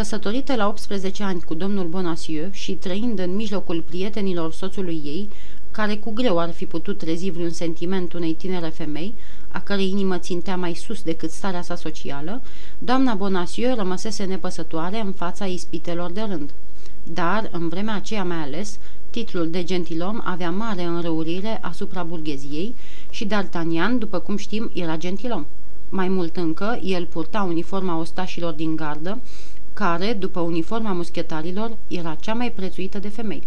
Căsătorită 0.00 0.54
la 0.54 0.68
18 0.68 1.22
ani 1.22 1.42
cu 1.42 1.54
domnul 1.54 1.86
Bonacieux 1.86 2.54
și 2.54 2.72
trăind 2.72 3.18
în 3.18 3.34
mijlocul 3.34 3.82
prietenilor 3.88 4.52
soțului 4.52 5.00
ei, 5.04 5.28
care 5.70 5.96
cu 5.96 6.10
greu 6.12 6.38
ar 6.38 6.52
fi 6.52 6.66
putut 6.66 6.98
trezi 6.98 7.30
vreun 7.30 7.50
sentiment 7.50 8.12
unei 8.12 8.32
tinere 8.32 8.68
femei, 8.68 9.14
a 9.48 9.60
cărei 9.60 9.88
inimă 9.90 10.18
țintea 10.18 10.56
mai 10.56 10.74
sus 10.74 11.02
decât 11.02 11.30
starea 11.30 11.62
sa 11.62 11.74
socială, 11.74 12.42
doamna 12.78 13.14
Bonacieux 13.14 13.76
rămăsese 13.76 14.24
nepăsătoare 14.24 15.00
în 15.00 15.12
fața 15.12 15.46
ispitelor 15.46 16.10
de 16.10 16.20
rând. 16.20 16.50
Dar, 17.02 17.48
în 17.52 17.68
vremea 17.68 17.94
aceea 17.94 18.24
mai 18.24 18.42
ales, 18.42 18.78
titlul 19.10 19.50
de 19.50 19.64
gentilom 19.64 20.20
avea 20.24 20.50
mare 20.50 20.82
înrăurire 20.82 21.58
asupra 21.60 22.02
burgheziei 22.02 22.74
și 23.10 23.26
D'Artagnan, 23.26 23.98
după 23.98 24.18
cum 24.18 24.36
știm, 24.36 24.70
era 24.74 24.96
gentilom. 24.96 25.46
Mai 25.88 26.08
mult 26.08 26.36
încă, 26.36 26.80
el 26.82 27.06
purta 27.06 27.42
uniforma 27.42 27.98
ostașilor 27.98 28.52
din 28.52 28.76
gardă, 28.76 29.18
care, 29.80 30.12
după 30.12 30.40
uniforma 30.40 30.92
muschetarilor, 30.92 31.76
era 31.88 32.14
cea 32.20 32.34
mai 32.34 32.52
prețuită 32.52 32.98
de 32.98 33.08
femei. 33.08 33.42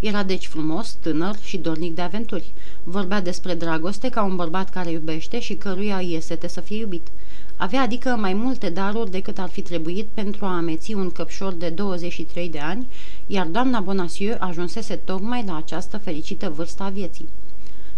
Era 0.00 0.22
deci 0.22 0.46
frumos, 0.46 0.96
tânăr 1.00 1.36
și 1.42 1.56
dornic 1.56 1.94
de 1.94 2.02
aventuri. 2.02 2.52
Vorbea 2.84 3.20
despre 3.20 3.54
dragoste 3.54 4.08
ca 4.08 4.22
un 4.22 4.36
bărbat 4.36 4.70
care 4.70 4.90
iubește 4.90 5.40
și 5.40 5.54
căruia 5.54 5.96
îi 5.96 6.18
sete 6.20 6.48
să 6.48 6.60
fie 6.60 6.78
iubit. 6.78 7.06
Avea 7.56 7.82
adică 7.82 8.08
mai 8.08 8.32
multe 8.32 8.70
daruri 8.70 9.10
decât 9.10 9.38
ar 9.38 9.48
fi 9.48 9.62
trebuit 9.62 10.06
pentru 10.14 10.44
a 10.44 10.56
ameți 10.56 10.94
un 10.94 11.10
căpșor 11.10 11.52
de 11.52 11.68
23 11.68 12.48
de 12.48 12.58
ani, 12.58 12.86
iar 13.26 13.46
doamna 13.46 13.80
Bonacieux 13.80 14.40
ajunsese 14.40 14.94
tocmai 14.94 15.44
la 15.46 15.56
această 15.56 15.98
fericită 15.98 16.52
vârstă 16.56 16.82
a 16.82 16.88
vieții. 16.88 17.28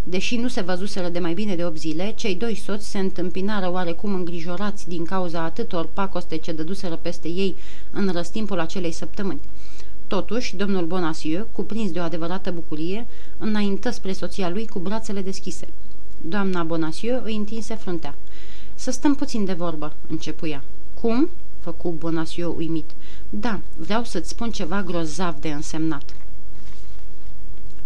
Deși 0.07 0.37
nu 0.37 0.49
se 0.49 0.61
văzuseră 0.61 1.09
de 1.09 1.19
mai 1.19 1.35
bine 1.35 1.57
de 1.57 1.65
8 1.65 1.79
zile, 1.79 2.13
cei 2.17 2.35
doi 2.35 2.55
soți 2.55 2.91
se 2.91 2.99
întâmpinară 2.99 3.71
oarecum 3.71 4.15
îngrijorați 4.15 4.89
din 4.89 5.05
cauza 5.05 5.43
atâtor 5.43 5.89
pacoste 5.93 6.37
ce 6.37 6.53
dăduseră 6.53 6.97
peste 6.97 7.29
ei 7.29 7.57
în 7.91 8.09
răstimpul 8.13 8.61
acelei 8.61 8.93
săptămâni. 8.93 9.41
Totuși, 10.07 10.57
domnul 10.57 10.87
Bonacieux, 10.87 11.47
cuprins 11.53 11.91
de 11.91 11.99
o 11.99 12.03
adevărată 12.03 12.51
bucurie, 12.51 13.07
înaintă 13.39 13.91
spre 13.91 14.13
soția 14.13 14.51
lui 14.51 14.67
cu 14.67 14.79
brațele 14.79 15.23
deschise. 15.23 15.69
Doamna 16.21 16.63
Bonacieux 16.63 17.25
îi 17.25 17.37
întinse 17.37 17.75
fruntea. 17.75 18.15
Să 18.75 18.91
stăm 18.91 19.15
puțin 19.15 19.45
de 19.45 19.53
vorbă," 19.53 19.93
începuia. 20.09 20.63
Cum?" 21.01 21.29
făcu 21.61 21.91
Bonacieux 21.91 22.57
uimit. 22.57 22.91
Da, 23.31 23.61
vreau 23.77 24.05
să-ți 24.05 24.29
spun 24.29 24.51
ceva 24.51 24.83
grozav 24.83 25.35
de 25.41 25.49
însemnat." 25.49 26.15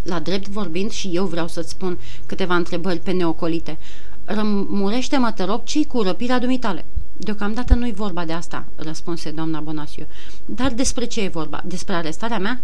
La 0.08 0.20
drept 0.20 0.48
vorbind 0.48 0.90
și 0.90 1.10
eu 1.12 1.24
vreau 1.24 1.48
să-ți 1.48 1.70
spun 1.70 1.98
câteva 2.26 2.54
întrebări 2.54 2.98
pe 2.98 3.10
neocolite. 3.10 3.78
Rămurește-mă, 4.24 5.32
te 5.32 5.44
rog, 5.44 5.62
ce 5.64 5.86
cu 5.86 6.02
răpirea 6.02 6.38
dumitale?" 6.38 6.84
Deocamdată 7.16 7.74
nu-i 7.74 7.92
vorba 7.92 8.24
de 8.24 8.32
asta," 8.32 8.64
răspunse 8.76 9.30
doamna 9.30 9.60
Bonasiu. 9.60 10.06
Dar 10.44 10.72
despre 10.72 11.04
ce 11.04 11.20
e 11.20 11.28
vorba? 11.28 11.62
Despre 11.64 11.94
arestarea 11.94 12.38
mea?" 12.38 12.60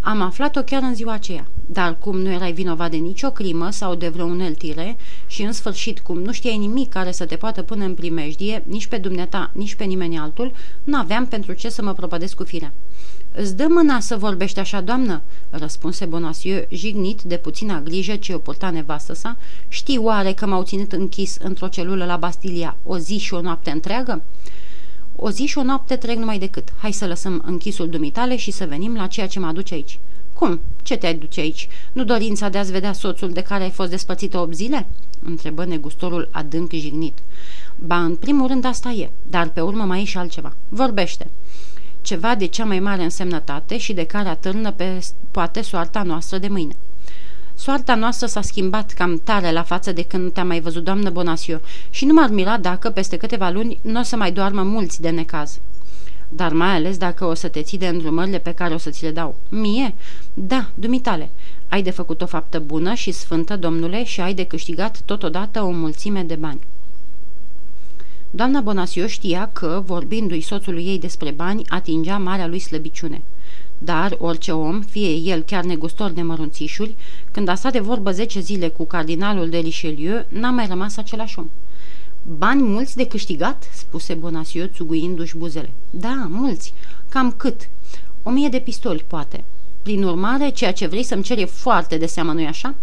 Am 0.00 0.20
aflat-o 0.20 0.62
chiar 0.62 0.82
în 0.82 0.94
ziua 0.94 1.12
aceea, 1.12 1.46
dar 1.66 1.98
cum 1.98 2.18
nu 2.18 2.30
erai 2.30 2.52
vinovat 2.52 2.90
de 2.90 2.96
nicio 2.96 3.30
crimă 3.30 3.70
sau 3.70 3.94
de 3.94 4.08
vreo 4.08 4.24
uneltire 4.24 4.96
și 5.26 5.42
în 5.42 5.52
sfârșit 5.52 6.00
cum 6.00 6.18
nu 6.18 6.32
știai 6.32 6.56
nimic 6.56 6.88
care 6.88 7.12
să 7.12 7.24
te 7.24 7.36
poată 7.36 7.62
pune 7.62 7.84
în 7.84 7.94
primejdie, 7.94 8.62
nici 8.66 8.86
pe 8.86 8.96
dumneata, 8.96 9.50
nici 9.52 9.74
pe 9.74 9.84
nimeni 9.84 10.18
altul, 10.18 10.52
n-aveam 10.84 11.26
pentru 11.26 11.52
ce 11.52 11.68
să 11.68 11.82
mă 11.82 11.92
propădesc 11.92 12.34
cu 12.34 12.44
firea. 12.44 12.72
Îți 13.36 13.56
dă 13.56 13.66
mâna 13.68 14.00
să 14.00 14.16
vorbești 14.16 14.58
așa, 14.58 14.80
doamnă?" 14.80 15.22
răspunse 15.50 16.04
Bonacieux, 16.04 16.66
jignit 16.70 17.22
de 17.22 17.36
puțina 17.36 17.80
grijă 17.80 18.16
ce 18.16 18.34
o 18.34 18.38
purta 18.38 18.70
nevastă 18.70 19.14
sa. 19.14 19.36
Știi 19.68 19.98
oare 19.98 20.32
că 20.32 20.46
m-au 20.46 20.62
ținut 20.62 20.92
închis 20.92 21.36
într-o 21.42 21.68
celulă 21.68 22.04
la 22.04 22.16
Bastilia 22.16 22.76
o 22.82 22.98
zi 22.98 23.18
și 23.18 23.34
o 23.34 23.40
noapte 23.40 23.70
întreagă?" 23.70 24.22
O 25.16 25.30
zi 25.30 25.46
și 25.46 25.58
o 25.58 25.62
noapte 25.62 25.96
trec 25.96 26.16
numai 26.16 26.38
decât. 26.38 26.68
Hai 26.76 26.92
să 26.92 27.06
lăsăm 27.06 27.42
închisul 27.46 27.88
dumitale 27.88 28.36
și 28.36 28.50
să 28.50 28.66
venim 28.66 28.94
la 28.94 29.06
ceea 29.06 29.26
ce 29.26 29.38
mă 29.38 29.46
aduce 29.46 29.74
aici." 29.74 29.98
Cum? 30.32 30.60
Ce 30.82 30.96
te 30.96 31.06
aduce 31.06 31.40
aici? 31.40 31.68
Nu 31.92 32.04
dorința 32.04 32.48
de 32.48 32.58
a-ți 32.58 32.72
vedea 32.72 32.92
soțul 32.92 33.32
de 33.32 33.40
care 33.40 33.62
ai 33.62 33.70
fost 33.70 33.90
despărțită 33.90 34.38
8 34.38 34.54
zile?" 34.54 34.86
întrebă 35.24 35.64
negustorul 35.64 36.28
adânc 36.32 36.72
jignit. 36.72 37.18
Ba, 37.76 38.04
în 38.04 38.16
primul 38.16 38.46
rând 38.46 38.64
asta 38.64 38.90
e, 38.90 39.10
dar 39.30 39.48
pe 39.48 39.60
urmă 39.60 39.84
mai 39.84 40.00
e 40.00 40.04
și 40.04 40.18
altceva. 40.18 40.52
Vorbește." 40.68 41.30
Ceva 42.04 42.34
de 42.34 42.46
cea 42.46 42.64
mai 42.64 42.80
mare 42.80 43.02
însemnătate 43.02 43.78
și 43.78 43.92
de 43.92 44.04
care 44.04 44.28
atârnă 44.28 44.70
pe 44.70 45.04
poate 45.30 45.62
soarta 45.62 46.02
noastră 46.02 46.38
de 46.38 46.48
mâine. 46.48 46.76
Soarta 47.54 47.94
noastră 47.94 48.26
s-a 48.26 48.40
schimbat 48.40 48.92
cam 48.92 49.20
tare 49.24 49.52
la 49.52 49.62
față 49.62 49.92
de 49.92 50.02
când 50.02 50.32
te-am 50.32 50.46
mai 50.46 50.60
văzut, 50.60 50.84
doamnă 50.84 51.10
Bonasio, 51.10 51.58
și 51.90 52.04
nu 52.04 52.12
m-ar 52.12 52.30
mira 52.30 52.56
dacă, 52.58 52.90
peste 52.90 53.16
câteva 53.16 53.50
luni, 53.50 53.78
nu 53.82 54.00
o 54.00 54.02
să 54.02 54.16
mai 54.16 54.32
doarmă 54.32 54.62
mulți 54.62 55.00
de 55.00 55.10
necaz. 55.10 55.58
Dar 56.28 56.52
mai 56.52 56.74
ales 56.74 56.96
dacă 56.96 57.24
o 57.24 57.34
să 57.34 57.48
te 57.48 57.62
ții 57.62 57.78
de 57.78 57.86
îndrumările 57.86 58.38
pe 58.38 58.52
care 58.52 58.74
o 58.74 58.78
să 58.78 58.90
ți 58.90 59.02
le 59.02 59.10
dau. 59.10 59.36
Mie? 59.48 59.94
Da, 60.34 60.70
dumitale. 60.74 61.30
Ai 61.68 61.82
de 61.82 61.90
făcut 61.90 62.22
o 62.22 62.26
faptă 62.26 62.58
bună 62.58 62.94
și 62.94 63.10
sfântă, 63.10 63.56
domnule, 63.56 64.04
și 64.04 64.20
ai 64.20 64.34
de 64.34 64.44
câștigat 64.44 65.00
totodată 65.04 65.62
o 65.62 65.70
mulțime 65.70 66.22
de 66.22 66.34
bani. 66.34 66.60
Doamna 68.36 68.60
Bonasio 68.60 69.06
știa 69.06 69.50
că, 69.52 69.82
vorbindu-i 69.86 70.40
soțului 70.40 70.86
ei 70.86 70.98
despre 70.98 71.30
bani, 71.30 71.64
atingea 71.68 72.18
marea 72.18 72.46
lui 72.46 72.58
slăbiciune. 72.58 73.22
Dar 73.78 74.16
orice 74.18 74.52
om, 74.52 74.80
fie 74.80 75.10
el 75.10 75.42
chiar 75.42 75.64
negustor 75.64 76.10
de 76.10 76.22
mărunțișuri, 76.22 76.94
când 77.30 77.48
a 77.48 77.54
stat 77.54 77.72
de 77.72 77.78
vorbă 77.78 78.10
zece 78.10 78.40
zile 78.40 78.68
cu 78.68 78.84
cardinalul 78.84 79.48
de 79.48 79.58
Richelieu, 79.58 80.24
n-a 80.28 80.50
mai 80.50 80.66
rămas 80.66 80.96
același 80.96 81.38
om. 81.38 81.46
Bani 82.38 82.62
mulți 82.62 82.96
de 82.96 83.06
câștigat?" 83.06 83.68
spuse 83.72 84.14
Bonasiu, 84.14 84.70
țuguindu-și 84.74 85.36
buzele. 85.36 85.70
Da, 85.90 86.26
mulți. 86.30 86.72
Cam 87.08 87.32
cât? 87.36 87.68
O 88.22 88.30
mie 88.30 88.48
de 88.48 88.58
pistoli, 88.58 89.04
poate. 89.06 89.44
Prin 89.82 90.02
urmare, 90.02 90.48
ceea 90.48 90.72
ce 90.72 90.86
vrei 90.86 91.02
să-mi 91.02 91.22
ceri 91.22 91.40
e 91.40 91.44
foarte 91.44 91.96
de 91.96 92.06
seamă, 92.06 92.32
nu-i 92.32 92.46
așa?" 92.46 92.74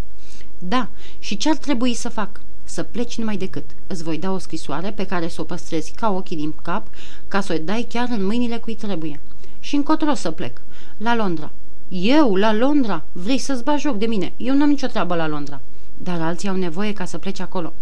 Da, 0.59 0.87
și 1.19 1.37
ce 1.37 1.49
ar 1.49 1.55
trebui 1.55 1.93
să 1.93 2.09
fac?" 2.09 2.41
Să 2.71 2.83
pleci 2.83 3.17
numai 3.17 3.37
decât. 3.37 3.63
Îți 3.87 4.03
voi 4.03 4.17
da 4.17 4.31
o 4.31 4.37
scrisoare 4.37 4.91
pe 4.91 5.05
care 5.05 5.27
să 5.27 5.41
o 5.41 5.43
păstrezi 5.43 5.91
ca 5.91 6.11
ochii 6.11 6.35
din 6.35 6.53
cap, 6.61 6.87
ca 7.27 7.41
să 7.41 7.53
o 7.53 7.63
dai 7.63 7.85
chiar 7.89 8.07
în 8.09 8.25
mâinile 8.25 8.57
cui 8.57 8.75
trebuie. 8.75 9.19
Și 9.59 9.75
încotro 9.75 10.13
să 10.13 10.31
plec. 10.31 10.61
La 10.97 11.15
Londra. 11.15 11.51
Eu, 11.89 12.35
la 12.35 12.53
Londra? 12.53 13.03
Vrei 13.11 13.37
să-ți 13.37 13.63
bagi 13.63 13.81
joc 13.81 13.97
de 13.97 14.05
mine? 14.05 14.33
Eu 14.37 14.55
n-am 14.55 14.69
nicio 14.69 14.87
treabă 14.87 15.15
la 15.15 15.27
Londra. 15.27 15.61
Dar 15.97 16.21
alții 16.21 16.49
au 16.49 16.55
nevoie 16.55 16.93
ca 16.93 17.05
să 17.05 17.17
pleci 17.17 17.39
acolo. 17.39 17.73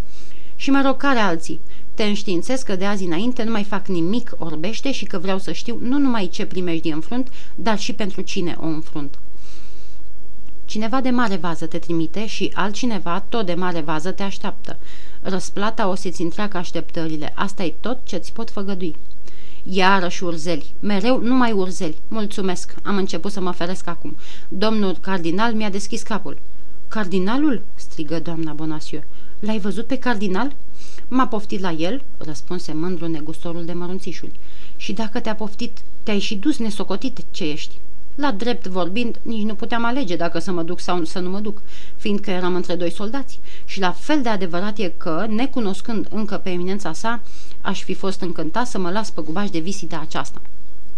Și 0.55 0.69
mă 0.69 0.81
rog, 0.85 0.97
care 0.97 1.19
alții? 1.19 1.59
Te 1.93 2.03
înștiințez 2.03 2.61
că 2.61 2.75
de 2.75 2.85
azi 2.85 3.03
înainte 3.03 3.43
nu 3.43 3.51
mai 3.51 3.63
fac 3.63 3.87
nimic 3.87 4.31
orbește 4.37 4.91
și 4.91 5.05
că 5.05 5.17
vreau 5.17 5.39
să 5.39 5.51
știu 5.51 5.79
nu 5.81 5.97
numai 5.97 6.27
ce 6.27 6.45
primești 6.45 6.81
din 6.81 6.93
înfrunt, 6.93 7.31
dar 7.55 7.79
și 7.79 7.93
pentru 7.93 8.21
cine 8.21 8.55
o 8.59 8.65
înfrunt. 8.65 9.19
Cineva 10.69 11.01
de 11.01 11.09
mare 11.09 11.35
vază 11.35 11.65
te 11.65 11.77
trimite 11.77 12.25
și 12.25 12.51
altcineva 12.53 13.23
tot 13.29 13.45
de 13.45 13.53
mare 13.53 13.81
vază 13.81 14.11
te 14.11 14.23
așteaptă. 14.23 14.77
Răsplata 15.21 15.87
o 15.87 15.95
să-ți 15.95 16.21
întreacă 16.21 16.57
așteptările. 16.57 17.31
Asta 17.35 17.63
e 17.63 17.73
tot 17.79 17.99
ce-ți 18.03 18.33
pot 18.33 18.49
făgădui. 18.49 18.95
Iarăși 19.63 20.23
urzeli. 20.23 20.73
Mereu 20.79 21.21
numai 21.21 21.51
urzeli. 21.51 21.95
Mulțumesc. 22.07 22.75
Am 22.83 22.97
început 22.97 23.31
să 23.31 23.41
mă 23.41 23.51
feresc 23.51 23.87
acum. 23.87 24.15
Domnul 24.47 24.97
cardinal 25.01 25.53
mi-a 25.53 25.69
deschis 25.69 26.01
capul. 26.01 26.37
Cardinalul? 26.87 27.61
strigă 27.75 28.19
doamna 28.19 28.53
Bonasiu. 28.53 29.03
L-ai 29.39 29.59
văzut 29.59 29.85
pe 29.85 29.97
cardinal?" 29.97 30.55
M-a 31.07 31.27
poftit 31.27 31.59
la 31.59 31.71
el," 31.71 32.03
răspunse 32.17 32.73
mândru 32.73 33.07
negustorul 33.07 33.65
de 33.65 33.73
mărunțișuri. 33.73 34.39
Și 34.77 34.93
dacă 34.93 35.19
te-a 35.19 35.35
poftit, 35.35 35.77
te-ai 36.03 36.19
și 36.19 36.35
dus 36.35 36.57
nesocotit 36.57 37.19
ce 37.31 37.43
ești." 37.43 37.75
La 38.19 38.31
drept 38.31 38.67
vorbind, 38.67 39.19
nici 39.21 39.45
nu 39.45 39.55
puteam 39.55 39.85
alege 39.85 40.15
dacă 40.15 40.39
să 40.39 40.51
mă 40.51 40.63
duc 40.63 40.79
sau 40.79 41.03
să 41.03 41.19
nu 41.19 41.29
mă 41.29 41.39
duc, 41.39 41.61
fiindcă 41.97 42.31
eram 42.31 42.55
între 42.55 42.75
doi 42.75 42.91
soldați. 42.91 43.39
Și 43.65 43.79
la 43.79 43.91
fel 43.91 44.21
de 44.21 44.29
adevărat 44.29 44.77
e 44.77 44.93
că, 44.97 45.25
necunoscând 45.29 46.07
încă 46.09 46.35
pe 46.35 46.49
eminența 46.49 46.93
sa, 46.93 47.21
aș 47.61 47.83
fi 47.83 47.93
fost 47.93 48.21
încântat 48.21 48.67
să 48.67 48.77
mă 48.77 48.89
las 48.89 49.09
pe 49.09 49.21
gubaș 49.21 49.49
de 49.49 49.59
vizita 49.59 49.99
aceasta. 50.01 50.41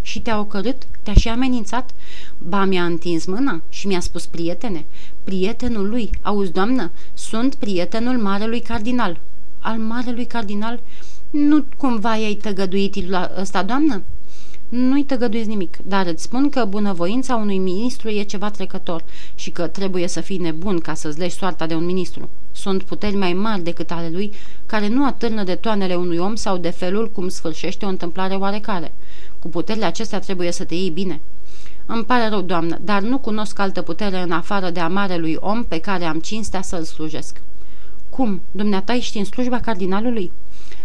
Și 0.00 0.20
te-a 0.20 0.38
ocărât? 0.38 0.82
Te-a 1.02 1.14
și 1.14 1.28
amenințat? 1.28 1.90
Ba, 2.38 2.64
mi-a 2.64 2.84
întins 2.84 3.24
mâna 3.24 3.62
și 3.68 3.86
mi-a 3.86 4.00
spus 4.00 4.26
prietene. 4.26 4.84
Prietenul 5.24 5.88
lui, 5.88 6.10
auzi, 6.22 6.52
doamnă, 6.52 6.90
sunt 7.14 7.54
prietenul 7.54 8.18
marelui 8.18 8.60
cardinal. 8.60 9.20
Al 9.58 9.78
marelui 9.78 10.26
cardinal? 10.26 10.80
Nu 11.30 11.64
cumva 11.76 12.10
ai 12.10 12.34
tăgăduit 12.34 13.08
la 13.08 13.30
ăsta, 13.40 13.62
doamnă? 13.62 14.02
Nu-i 14.74 15.04
tăgăduiesc 15.04 15.48
nimic, 15.48 15.76
dar 15.84 16.06
îți 16.06 16.22
spun 16.22 16.48
că 16.48 16.64
bunăvoința 16.64 17.36
unui 17.36 17.58
ministru 17.58 18.08
e 18.08 18.22
ceva 18.22 18.50
trecător 18.50 19.04
și 19.34 19.50
că 19.50 19.66
trebuie 19.66 20.06
să 20.08 20.20
fii 20.20 20.38
nebun 20.38 20.78
ca 20.78 20.94
să-ți 20.94 21.18
legi 21.18 21.34
soarta 21.34 21.66
de 21.66 21.74
un 21.74 21.84
ministru. 21.84 22.28
Sunt 22.52 22.82
puteri 22.82 23.16
mai 23.16 23.32
mari 23.32 23.62
decât 23.62 23.90
ale 23.90 24.08
lui, 24.12 24.32
care 24.66 24.88
nu 24.88 25.06
atârnă 25.06 25.42
de 25.42 25.54
toanele 25.54 25.94
unui 25.94 26.18
om 26.18 26.34
sau 26.34 26.56
de 26.56 26.70
felul 26.70 27.10
cum 27.10 27.28
sfârșește 27.28 27.84
o 27.84 27.88
întâmplare 27.88 28.34
oarecare. 28.34 28.92
Cu 29.38 29.48
puterile 29.48 29.84
acestea 29.84 30.18
trebuie 30.18 30.52
să 30.52 30.64
te 30.64 30.74
iei 30.74 30.90
bine. 30.90 31.20
Îmi 31.86 32.04
pare 32.04 32.28
rău, 32.28 32.40
doamnă, 32.40 32.78
dar 32.80 33.02
nu 33.02 33.18
cunosc 33.18 33.58
altă 33.58 33.82
putere 33.82 34.18
în 34.18 34.30
afară 34.30 34.70
de 34.70 34.80
a 34.80 35.16
lui 35.16 35.36
om 35.40 35.64
pe 35.64 35.78
care 35.78 36.04
am 36.04 36.18
cinstea 36.18 36.62
să-l 36.62 36.82
slujesc. 36.82 37.40
Cum? 38.10 38.40
Dumneata 38.50 38.94
ești 38.94 39.18
în 39.18 39.24
slujba 39.24 39.60
cardinalului?" 39.60 40.30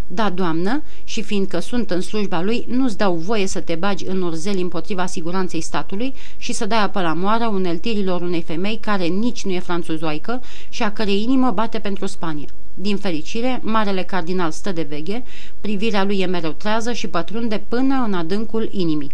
Da, 0.07 0.29
doamnă, 0.29 0.83
și 1.03 1.21
fiindcă 1.21 1.59
sunt 1.59 1.91
în 1.91 2.01
slujba 2.01 2.41
lui, 2.41 2.65
nu-ți 2.67 2.97
dau 2.97 3.15
voie 3.15 3.47
să 3.47 3.59
te 3.59 3.75
bagi 3.75 4.05
în 4.05 4.21
urzeli 4.21 4.61
împotriva 4.61 5.05
siguranței 5.05 5.61
statului 5.61 6.13
și 6.37 6.53
să 6.53 6.65
dai 6.65 6.83
apă 6.83 7.01
la 7.01 7.13
moară 7.13 7.47
uneltirilor 7.47 8.21
unei 8.21 8.41
femei 8.41 8.77
care 8.81 9.05
nici 9.05 9.45
nu 9.45 9.51
e 9.51 9.59
franțuzoaică 9.59 10.41
și 10.69 10.83
a 10.83 10.91
cărei 10.91 11.23
inimă 11.23 11.51
bate 11.51 11.79
pentru 11.79 12.05
Spania. 12.05 12.47
Din 12.73 12.97
fericire, 12.97 13.59
marele 13.63 14.03
cardinal 14.03 14.51
stă 14.51 14.71
de 14.71 14.85
veghe, 14.89 15.23
privirea 15.61 16.03
lui 16.03 16.19
e 16.19 16.25
mereu 16.25 16.51
trează 16.51 16.93
și 16.93 17.07
pătrunde 17.07 17.63
până 17.67 18.03
în 18.05 18.13
adâncul 18.13 18.69
inimii. 18.71 19.11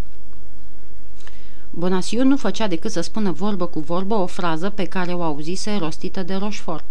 Bonasiu 1.76 2.24
nu 2.24 2.38
făcea 2.38 2.68
decât 2.68 2.92
să 2.92 3.02
spună 3.02 3.32
vorbă 3.32 3.66
cu 3.66 3.80
vorbă 3.80 4.16
o 4.16 4.26
frază 4.26 4.70
pe 4.70 4.84
care 4.84 5.14
o 5.14 5.22
auzise 5.22 5.78
rostită 5.80 6.24
de 6.24 6.34
Rochefort 6.34 6.84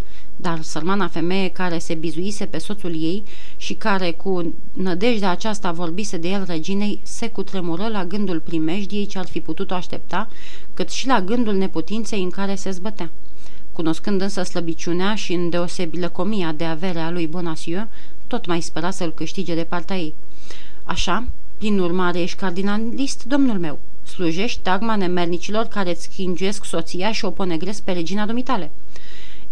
dar 0.42 0.62
sărmana 0.62 1.09
femeie 1.09 1.49
care 1.49 1.79
se 1.79 1.95
bizuise 1.95 2.47
pe 2.47 2.59
soțul 2.59 2.90
ei 2.90 3.23
și 3.57 3.75
care 3.75 4.11
cu 4.11 4.55
nădejdea 4.73 5.31
aceasta 5.31 5.73
vorbise 5.73 6.16
de 6.16 6.29
el 6.29 6.45
reginei, 6.47 7.01
se 7.03 7.29
cutremură 7.29 7.88
la 7.88 8.05
gândul 8.05 8.40
primejdiei 8.40 9.07
ce 9.07 9.18
ar 9.18 9.27
fi 9.27 9.40
putut-o 9.40 9.75
aștepta, 9.75 10.29
cât 10.75 10.90
și 10.90 11.07
la 11.07 11.21
gândul 11.21 11.55
neputinței 11.55 12.23
în 12.23 12.31
care 12.31 12.55
se 12.55 12.71
zbătea. 12.71 13.11
Cunoscând 13.73 14.21
însă 14.21 14.42
slăbiciunea 14.42 15.14
și 15.14 15.33
îndeosebi 15.33 15.99
lăcomia 15.99 16.53
de 16.53 16.64
averea 16.64 17.11
lui 17.11 17.27
Bonacieux, 17.27 17.87
tot 18.27 18.47
mai 18.47 18.61
spera 18.61 18.90
să-l 18.90 19.12
câștige 19.12 19.55
de 19.55 19.64
partea 19.64 19.97
ei. 19.97 20.14
Așa, 20.85 21.29
prin 21.59 21.79
urmare, 21.79 22.21
ești 22.21 22.37
cardinalist, 22.37 23.25
domnul 23.25 23.59
meu. 23.59 23.79
Slujești 24.12 24.61
tagma 24.61 24.96
nemernicilor 24.96 25.64
care 25.64 25.90
îți 25.90 26.03
schinguiesc 26.03 26.64
soția 26.64 27.12
și 27.12 27.25
o 27.25 27.31
ponegresc 27.31 27.83
pe 27.83 27.92
regina 27.92 28.27
dumitale. 28.27 28.70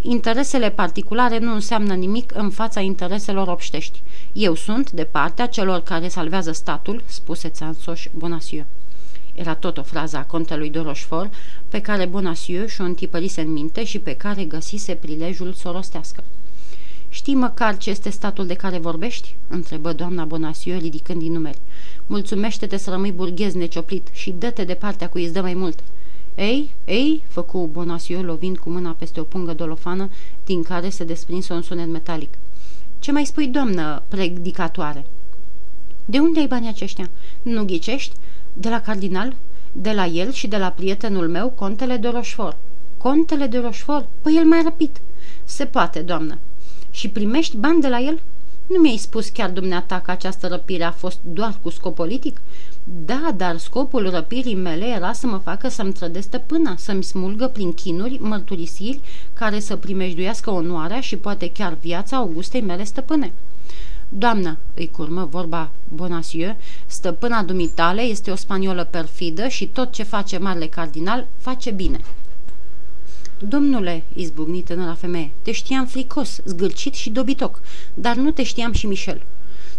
Interesele 0.01 0.71
particulare 0.71 1.39
nu 1.39 1.53
înseamnă 1.53 1.95
nimic 1.95 2.33
în 2.35 2.51
fața 2.51 2.81
intereselor 2.81 3.49
obștești. 3.49 4.03
Eu 4.33 4.55
sunt 4.55 4.91
de 4.91 5.05
partea 5.05 5.47
celor 5.47 5.81
care 5.81 6.09
salvează 6.09 6.53
statul, 6.53 7.03
spuse 7.07 7.49
Țansoș 7.49 8.09
Bonacieux. 8.15 8.67
Era 9.35 9.55
tot 9.55 9.79
o 9.79 9.83
frază 9.83 10.17
a 10.17 10.25
contelui 10.25 10.71
de 10.71 10.79
Rochefort, 10.79 11.35
pe 11.69 11.81
care 11.81 12.07
Bonacieux 12.07 12.71
și-o 12.71 12.85
întipărise 12.85 13.41
în 13.41 13.53
minte 13.53 13.85
și 13.85 13.99
pe 13.99 14.15
care 14.15 14.45
găsise 14.45 14.95
prilejul 14.95 15.53
să 15.53 15.69
o 15.69 15.73
rostească. 15.73 16.25
Știi 17.13 17.35
măcar 17.35 17.77
ce 17.77 17.91
este 17.91 18.11
statul 18.11 18.47
de 18.47 18.55
care 18.55 18.79
vorbești?" 18.79 19.37
întrebă 19.49 19.93
doamna 19.93 20.25
Bonacieux 20.25 20.83
ridicând 20.83 21.21
din 21.21 21.33
numeri. 21.33 21.59
Mulțumește-te 22.07 22.77
să 22.77 22.91
rămâi 22.91 23.13
burghez 23.13 23.55
necioplit 23.55 24.09
și 24.13 24.35
dă-te 24.39 24.65
de 24.65 24.75
partea 24.75 25.09
cui 25.09 25.25
îți 25.25 25.33
dă 25.33 25.41
mai 25.41 25.55
mult." 25.55 25.79
Ei, 26.35 26.71
ei, 26.85 27.23
făcu 27.29 27.69
Bonasiu 27.73 28.23
lovind 28.23 28.59
cu 28.59 28.71
mâna 28.71 28.97
peste 28.99 29.21
o 29.21 29.23
pungă 29.23 29.53
dolofană 29.53 30.11
din 30.45 30.63
care 30.63 30.89
se 30.89 31.05
desprinse 31.05 31.53
un 31.53 31.63
sunet 31.63 31.89
metalic. 31.89 32.35
Ce 32.99 33.13
mai 33.13 33.25
spui, 33.25 33.47
doamnă 33.47 34.03
predicatoare? 34.09 35.05
De 36.05 36.19
unde 36.19 36.41
ai 36.41 36.47
banii 36.47 36.69
aceștia? 36.69 37.11
Nu 37.43 37.65
ghicești? 37.65 38.15
De 38.53 38.69
la 38.69 38.81
cardinal? 38.81 39.35
De 39.73 39.93
la 39.93 40.07
el 40.07 40.33
și 40.33 40.47
de 40.47 40.57
la 40.57 40.71
prietenul 40.71 41.29
meu, 41.29 41.49
contele 41.49 41.97
de 41.97 42.09
Rochefort. 42.09 42.57
Contele 42.97 43.47
de 43.47 43.59
Rochefort? 43.59 44.09
Păi 44.23 44.37
el 44.37 44.45
mai 44.45 44.63
răpit. 44.63 45.01
Se 45.45 45.65
poate, 45.67 46.01
doamnă. 46.01 46.39
Și 46.91 47.09
primești 47.09 47.57
bani 47.57 47.81
de 47.81 47.89
la 47.89 47.99
el? 47.99 48.21
Nu 48.67 48.79
mi-ai 48.81 48.97
spus 48.97 49.29
chiar 49.29 49.51
dumneata 49.51 50.01
că 50.01 50.11
această 50.11 50.47
răpire 50.47 50.85
a 50.85 50.91
fost 50.91 51.19
doar 51.23 51.55
cu 51.63 51.71
scop 51.71 51.95
politic? 51.95 52.41
Da, 52.85 53.33
dar 53.37 53.59
scopul 53.59 54.11
răpirii 54.11 54.55
mele 54.55 54.87
era 54.87 55.13
să 55.13 55.27
mă 55.27 55.37
facă 55.37 55.69
să-mi 55.69 55.93
trădesc 55.93 56.27
stăpâna, 56.27 56.75
să-mi 56.77 57.05
smulgă 57.05 57.47
prin 57.47 57.73
chinuri 57.73 58.19
mărturisiri 58.21 59.01
care 59.33 59.61
să 59.61 59.77
primejduiască 59.77 60.51
onoarea 60.51 61.01
și 61.01 61.17
poate 61.17 61.51
chiar 61.51 61.77
viața 61.81 62.17
Augustei 62.17 62.61
mele 62.61 62.85
stăpâne. 62.85 63.33
Doamnă, 64.09 64.59
îi 64.75 64.91
curmă 64.91 65.25
vorba 65.31 65.71
Bonacieux, 65.89 66.57
stăpâna 66.87 67.43
dumitale 67.43 68.01
este 68.01 68.31
o 68.31 68.35
spaniolă 68.37 68.85
perfidă 68.85 69.49
și 69.49 69.67
tot 69.67 69.93
ce 69.93 70.03
face 70.03 70.39
marele 70.39 70.67
cardinal 70.67 71.27
face 71.39 71.71
bine. 71.71 72.01
Domnule, 73.49 74.03
izbucni 74.15 74.63
tânăra 74.63 74.95
femeie, 74.95 75.31
te 75.43 75.53
știam 75.53 75.87
fricos, 75.87 76.41
zgârcit 76.45 76.95
și 76.95 77.11
dobitoc, 77.11 77.61
dar 77.95 78.17
nu 78.17 78.31
te 78.31 78.43
știam 78.43 78.73
și 78.73 78.87
Michel. 78.87 79.23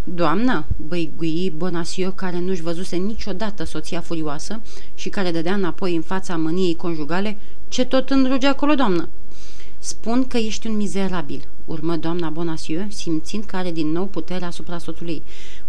Doamnă, 0.04 0.66
băigui 0.88 1.54
Bonasio, 1.58 2.12
care 2.12 2.40
nu-și 2.40 2.62
văzuse 2.62 2.96
niciodată 2.96 3.64
soția 3.64 4.02
furioasă 4.02 4.62
și 4.96 5.10
care 5.10 5.32
dădea 5.32 5.54
înapoi 5.54 5.96
în 5.96 6.02
fața 6.02 6.38
mâniei 6.38 6.76
conjugale, 6.76 7.38
ce 7.68 7.86
tot 7.86 8.10
îndruge 8.10 8.48
acolo, 8.48 8.76
doamnă? 8.76 9.10
Spun 9.80 10.28
că 10.28 10.38
ești 10.38 10.68
un 10.68 10.76
mizerabil, 10.76 11.48
urmă 11.72 11.96
doamna 11.96 12.30
Bonasiu, 12.30 12.88
simțind 12.90 13.44
că 13.44 13.56
are 13.56 13.72
din 13.72 13.92
nou 13.92 14.06
puterea 14.06 14.48
asupra 14.48 14.78
soțului. 14.78 15.22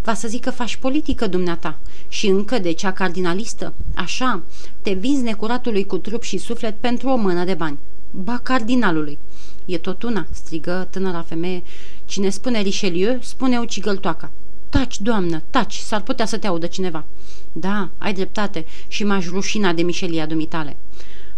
Va 0.03 0.15
să 0.15 0.29
zic 0.29 0.41
că 0.41 0.51
faci 0.51 0.77
politică, 0.77 1.27
dumneata, 1.27 1.79
și 2.09 2.27
încă 2.27 2.59
de 2.59 2.73
cea 2.73 2.93
cardinalistă. 2.93 3.75
Așa, 3.95 4.43
te 4.83 4.93
vinzi 4.93 5.23
necuratului 5.23 5.87
cu 5.87 5.99
trup 5.99 6.23
și 6.23 6.39
suflet 6.39 6.77
pentru 6.81 7.09
o 7.09 7.17
mână 7.17 7.45
de 7.45 7.55
bani. 7.55 7.79
Ba 8.11 8.41
cardinalului. 8.43 9.19
E 9.65 9.79
tot 9.79 10.03
una, 10.03 10.27
strigă 10.31 10.89
tânăra 10.91 11.23
femeie. 11.23 11.63
Cine 12.05 12.31
spune 12.31 12.63
Richelieu, 12.63 13.19
spune 13.21 13.59
ucigăltoaca. 13.59 14.31
Taci, 14.69 15.01
doamnă, 15.01 15.43
taci, 15.51 15.77
s-ar 15.77 16.03
putea 16.03 16.27
să 16.27 16.39
te 16.39 16.47
audă 16.47 16.67
cineva. 16.67 17.05
Da, 17.53 17.89
ai 17.99 18.13
dreptate 18.13 18.65
și 18.89 19.05
m-aș 19.05 19.27
rușina 19.29 19.73
de 19.73 19.83
mișelia 19.83 20.27
dumitale. 20.27 20.77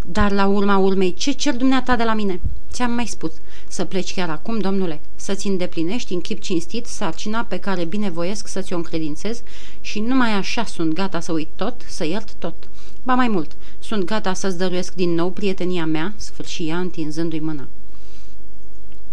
Dar 0.06 0.32
la 0.32 0.46
urma 0.46 0.76
urmei, 0.76 1.14
ce 1.14 1.32
cer 1.32 1.56
dumneata 1.56 1.96
de 1.96 2.04
la 2.04 2.14
mine? 2.14 2.40
Ți-am 2.72 2.90
mai 2.90 3.06
spus, 3.06 3.32
să 3.68 3.84
pleci 3.84 4.14
chiar 4.14 4.30
acum, 4.30 4.58
domnule, 4.58 5.00
să-ți 5.16 5.46
îndeplinești 5.46 6.12
în 6.12 6.20
chip 6.20 6.40
cinstit 6.40 6.86
sarcina 6.86 7.44
pe 7.44 7.58
care 7.58 7.84
binevoiesc 7.84 8.48
să 8.48 8.60
ți-o 8.60 8.76
încredințez 8.76 9.42
și 9.80 10.00
numai 10.00 10.30
așa 10.30 10.64
sunt 10.64 10.92
gata 10.92 11.20
să 11.20 11.32
uit 11.32 11.48
tot, 11.56 11.74
să 11.88 12.04
iert 12.04 12.32
tot. 12.32 12.54
Ba 13.02 13.14
mai 13.14 13.28
mult, 13.28 13.56
sunt 13.78 14.04
gata 14.04 14.32
să-ți 14.32 14.58
dăruiesc 14.58 14.94
din 14.94 15.14
nou 15.14 15.30
prietenia 15.30 15.86
mea, 15.86 16.14
sfârșia 16.16 16.66
ea 16.66 16.78
întinzându-i 16.78 17.38
mâna. 17.38 17.68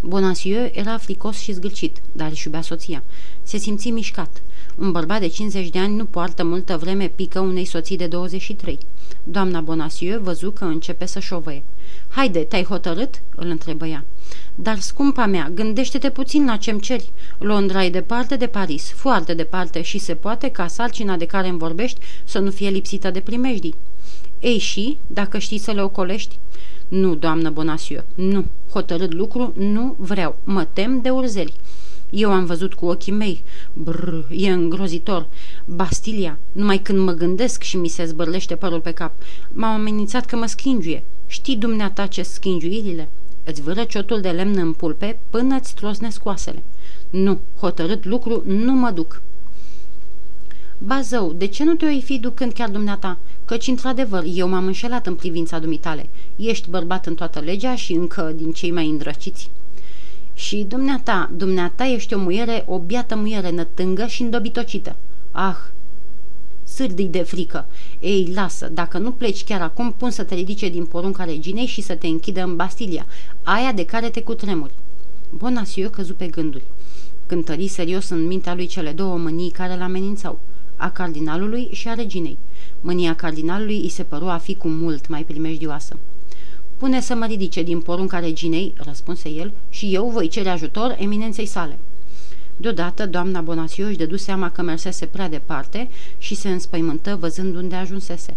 Bonacieux 0.04 0.70
era 0.74 0.98
fricos 0.98 1.38
și 1.38 1.52
zgâlcit, 1.52 2.02
dar 2.12 2.30
își 2.32 2.46
iubea 2.46 2.62
soția. 2.62 3.04
Se 3.44 3.58
simți 3.58 3.90
mișcat. 3.90 4.42
Un 4.76 4.92
bărbat 4.92 5.20
de 5.20 5.28
50 5.28 5.70
de 5.70 5.80
ani 5.80 5.96
nu 5.96 6.06
poartă 6.06 6.44
multă 6.44 6.78
vreme 6.78 7.08
pică 7.08 7.40
unei 7.40 7.66
soții 7.66 7.98
de 7.98 8.08
23. 8.08 8.78
Doamna 9.24 9.62
Bonacieux 9.62 10.24
văzu 10.24 10.52
că 10.52 10.66
începe 10.66 11.06
să 11.06 11.20
șovăie. 11.20 11.64
Haide, 12.10 12.40
te-ai 12.40 12.64
hotărât?" 12.64 13.22
îl 13.36 13.48
întrebă 13.48 13.86
ea. 13.86 14.06
Dar, 14.56 14.80
scumpa 14.80 15.26
mea, 15.26 15.52
gândește-te 15.54 16.10
puțin 16.10 16.46
la 16.46 16.58
ce-mi 16.58 16.80
ceri. 16.80 17.10
Londra 17.38 17.86
e 17.86 17.90
departe 17.90 18.36
de 18.36 18.48
Paris, 18.48 18.92
foarte 18.92 19.34
departe 19.34 19.82
și 19.82 19.98
se 19.98 20.16
poate 20.16 20.50
ca 20.50 20.68
sarcina 20.68 21.16
de 21.16 21.26
care 21.26 21.48
îmi 21.48 21.58
vorbești 21.58 22.00
să 22.24 22.40
nu 22.40 22.52
fie 22.52 22.70
lipsită 22.70 23.12
de 23.12 23.20
primejdii. 23.20 23.76
Ei 24.40 24.58
și, 24.58 24.98
dacă 25.08 25.38
știi 25.38 25.58
să 25.58 25.72
le 25.72 25.82
ocolești? 25.82 26.38
Nu, 26.92 27.16
doamnă 27.16 27.50
Bonacieux, 27.50 28.06
nu. 28.16 28.46
Hotărât 28.70 29.14
lucru, 29.14 29.54
nu 29.58 29.96
vreau. 29.98 30.36
Mă 30.44 30.68
tem 30.74 31.02
de 31.02 31.10
urzeli. 31.10 31.54
Eu 32.10 32.32
am 32.32 32.46
văzut 32.46 32.74
cu 32.74 32.86
ochii 32.86 33.12
mei. 33.12 33.44
Brr, 33.74 34.26
e 34.30 34.52
îngrozitor. 34.52 35.28
Bastilia, 35.66 36.38
numai 36.52 36.78
când 36.78 37.00
mă 37.00 37.12
gândesc 37.12 37.62
și 37.62 37.78
mi 37.78 37.88
se 37.88 38.06
zbărlește 38.06 38.56
părul 38.56 38.80
pe 38.80 38.92
cap. 38.92 39.12
M-au 39.50 39.74
amenințat 39.74 40.26
că 40.26 40.36
mă 40.36 40.46
schingiuie. 40.46 41.04
Știi 41.28 41.56
dumneata 41.56 42.06
ce 42.06 42.22
schingiuirile? 42.22 43.10
Îți 43.44 43.62
vâră 43.62 43.84
ciotul 43.84 44.22
de 44.22 44.30
lemn 44.30 44.58
în 44.58 44.74
pulpe 44.74 45.20
până 45.30 45.56
îți 45.56 45.76
trosnesc 45.76 46.26
oasele. 46.26 46.64
Nu, 47.10 47.40
hotărât 47.60 48.06
lucru, 48.06 48.44
nu 48.46 48.72
mă 48.72 48.92
duc. 48.92 49.22
Bazău, 50.78 51.34
de 51.34 51.46
ce 51.46 51.64
nu 51.64 51.76
te-o 51.76 52.00
fi 52.00 52.20
ducând 52.20 52.54
chiar 52.54 52.70
dumneata? 52.70 53.18
Căci, 53.52 53.68
într-adevăr, 53.68 54.24
eu 54.34 54.48
m-am 54.48 54.66
înșelat 54.66 55.08
în 55.08 55.16
privința 55.16 55.60
dumitale. 55.60 56.10
Ești 56.36 56.70
bărbat 56.70 57.06
în 57.06 57.16
toată 57.16 57.40
legea 57.40 57.76
și 57.76 57.94
încă 57.94 58.34
din 58.36 58.52
cei 58.52 58.72
mai 58.72 58.90
îndrăciți. 58.90 59.50
Și 60.34 60.66
dumneata, 60.68 61.30
dumneata 61.36 61.86
ești 61.86 62.14
o 62.14 62.18
muiere, 62.18 62.64
o 62.68 62.80
biată 62.80 63.16
muiere 63.16 63.52
nătângă 63.52 64.06
și 64.06 64.22
îndobitocită. 64.22 64.96
Ah, 65.32 65.56
sârdii 66.64 67.06
de 67.08 67.22
frică. 67.22 67.66
Ei, 68.00 68.32
lasă, 68.34 68.70
dacă 68.74 68.98
nu 68.98 69.12
pleci 69.12 69.44
chiar 69.44 69.62
acum, 69.62 69.94
pun 69.98 70.10
să 70.10 70.24
te 70.24 70.36
ridice 70.36 70.70
din 70.70 70.86
porunca 70.86 71.24
reginei 71.24 71.66
și 71.66 71.82
să 71.82 71.96
te 71.96 72.08
închidă 72.08 72.44
în 72.44 72.56
Bastilia, 72.56 73.06
aia 73.44 73.72
de 73.72 73.86
care 73.86 74.10
te 74.10 74.22
cutremuri. 74.22 74.74
Bonacieux 75.30 75.96
căzu 75.96 76.14
pe 76.14 76.28
gânduri. 76.28 76.64
Cântări 77.26 77.68
serios 77.68 78.10
în 78.10 78.26
mintea 78.28 78.56
lui 78.56 78.66
cele 78.66 78.92
două 78.92 79.18
mânii 79.18 79.50
care 79.50 79.78
l-amenințau, 79.78 80.40
a 80.76 80.90
cardinalului 80.90 81.70
și 81.72 81.88
a 81.88 81.94
reginei. 81.94 82.38
Mânia 82.82 83.16
cardinalului 83.16 83.78
îi 83.82 83.90
se 83.90 84.04
păru 84.04 84.26
a 84.26 84.38
fi 84.38 84.56
cu 84.56 84.68
mult 84.68 85.08
mai 85.08 85.24
primejdioasă. 85.24 85.98
Pune 86.78 87.02
să 87.02 87.16
mă 87.16 87.26
ridice 87.26 87.64
din 87.64 87.80
porunca 87.82 88.20
reginei, 88.20 88.74
răspunse 88.78 89.30
el, 89.30 89.52
și 89.70 89.94
eu 89.94 90.10
voi 90.10 90.28
cere 90.28 90.50
ajutor 90.50 90.96
eminenței 91.00 91.46
sale. 91.46 91.80
Deodată, 92.58 93.06
doamna 93.06 93.42
Bonaciu 93.42 93.86
își 93.86 93.98
dădu 93.98 94.16
seama 94.16 94.50
că 94.50 94.62
mersese 94.62 95.06
prea 95.06 95.30
departe 95.30 95.90
și 96.18 96.36
se 96.36 96.50
înspăimântă 96.50 97.16
văzând 97.16 97.56
unde 97.56 97.76
ajunsese. 97.76 98.36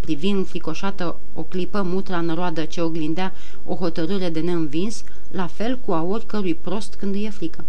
Privind 0.00 0.36
înfricoșată 0.36 1.16
o 1.34 1.42
clipă 1.42 1.82
mutra 1.82 2.18
în 2.18 2.34
roadă 2.34 2.64
ce 2.64 2.80
oglindea 2.80 3.32
o 3.64 3.74
hotărâre 3.74 4.28
de 4.28 4.40
neînvins, 4.40 5.04
la 5.30 5.46
fel 5.46 5.78
cu 5.84 5.92
a 5.92 6.02
oricărui 6.02 6.54
prost 6.54 6.94
când 6.94 7.14
îi 7.14 7.24
e 7.24 7.30
frică. 7.30 7.64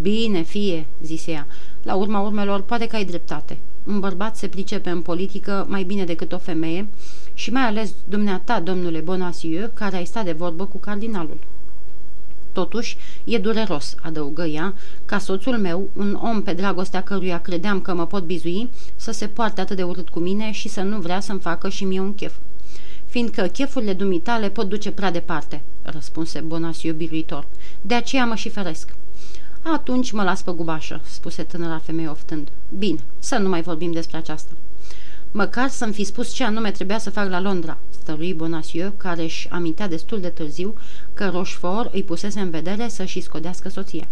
Bine, 0.00 0.42
fie, 0.42 0.86
zise 1.02 1.30
ea, 1.30 1.46
la 1.82 1.94
urma 1.94 2.20
urmelor 2.20 2.60
poate 2.60 2.86
că 2.86 2.96
ai 2.96 3.04
dreptate. 3.04 3.58
Un 3.88 4.00
bărbat 4.00 4.36
se 4.36 4.48
pricepe 4.48 4.90
în 4.90 5.02
politică 5.02 5.66
mai 5.68 5.82
bine 5.82 6.04
decât 6.04 6.32
o 6.32 6.38
femeie 6.38 6.86
și 7.34 7.50
mai 7.50 7.62
ales 7.62 7.94
dumneata, 8.08 8.60
domnule 8.60 8.98
Bonacieux, 8.98 9.70
care 9.74 9.96
ai 9.96 10.04
stat 10.04 10.24
de 10.24 10.32
vorbă 10.32 10.64
cu 10.64 10.78
cardinalul. 10.78 11.38
Totuși, 12.52 12.96
e 13.24 13.38
dureros, 13.38 13.94
adăugă 14.02 14.44
ea, 14.44 14.74
ca 15.04 15.18
soțul 15.18 15.58
meu, 15.58 15.88
un 15.96 16.18
om 16.22 16.42
pe 16.42 16.52
dragostea 16.52 17.02
căruia 17.02 17.40
credeam 17.40 17.80
că 17.80 17.94
mă 17.94 18.06
pot 18.06 18.24
bizui, 18.24 18.68
să 18.96 19.10
se 19.10 19.26
poarte 19.26 19.60
atât 19.60 19.76
de 19.76 19.82
urât 19.82 20.08
cu 20.08 20.18
mine 20.18 20.50
și 20.50 20.68
să 20.68 20.80
nu 20.80 21.00
vrea 21.00 21.20
să-mi 21.20 21.40
facă 21.40 21.68
și 21.68 21.84
mie 21.84 22.00
un 22.00 22.14
chef. 22.14 22.34
Fiindcă 23.06 23.42
chefurile 23.42 23.92
dumitale 23.92 24.48
pot 24.48 24.68
duce 24.68 24.90
prea 24.90 25.10
departe, 25.10 25.62
răspunse 25.82 26.40
Bonacieux 26.40 26.98
biruitor. 26.98 27.46
De 27.80 27.94
aceea 27.94 28.26
mă 28.26 28.34
și 28.34 28.48
feresc. 28.48 28.94
Atunci 29.62 30.10
mă 30.10 30.22
las 30.22 30.42
pe 30.42 30.50
gubașă, 30.50 31.00
spuse 31.04 31.42
tânăra 31.42 31.78
femeie 31.78 32.08
oftând. 32.08 32.48
Bine, 32.78 32.98
să 33.18 33.36
nu 33.36 33.48
mai 33.48 33.62
vorbim 33.62 33.92
despre 33.92 34.16
aceasta. 34.16 34.52
Măcar 35.32 35.68
să-mi 35.68 35.92
fi 35.92 36.04
spus 36.04 36.32
ce 36.32 36.44
anume 36.44 36.70
trebuia 36.70 36.98
să 36.98 37.10
fac 37.10 37.28
la 37.28 37.40
Londra, 37.40 37.78
stărui 37.90 38.34
Bonacieux, 38.34 38.92
care 38.96 39.22
își 39.22 39.48
amintea 39.50 39.88
destul 39.88 40.20
de 40.20 40.28
târziu 40.28 40.74
că 41.14 41.28
Rochefort 41.28 41.94
îi 41.94 42.02
pusese 42.02 42.40
în 42.40 42.50
vedere 42.50 42.88
să-și 42.88 43.20
scodească 43.20 43.68
soția. 43.68 44.06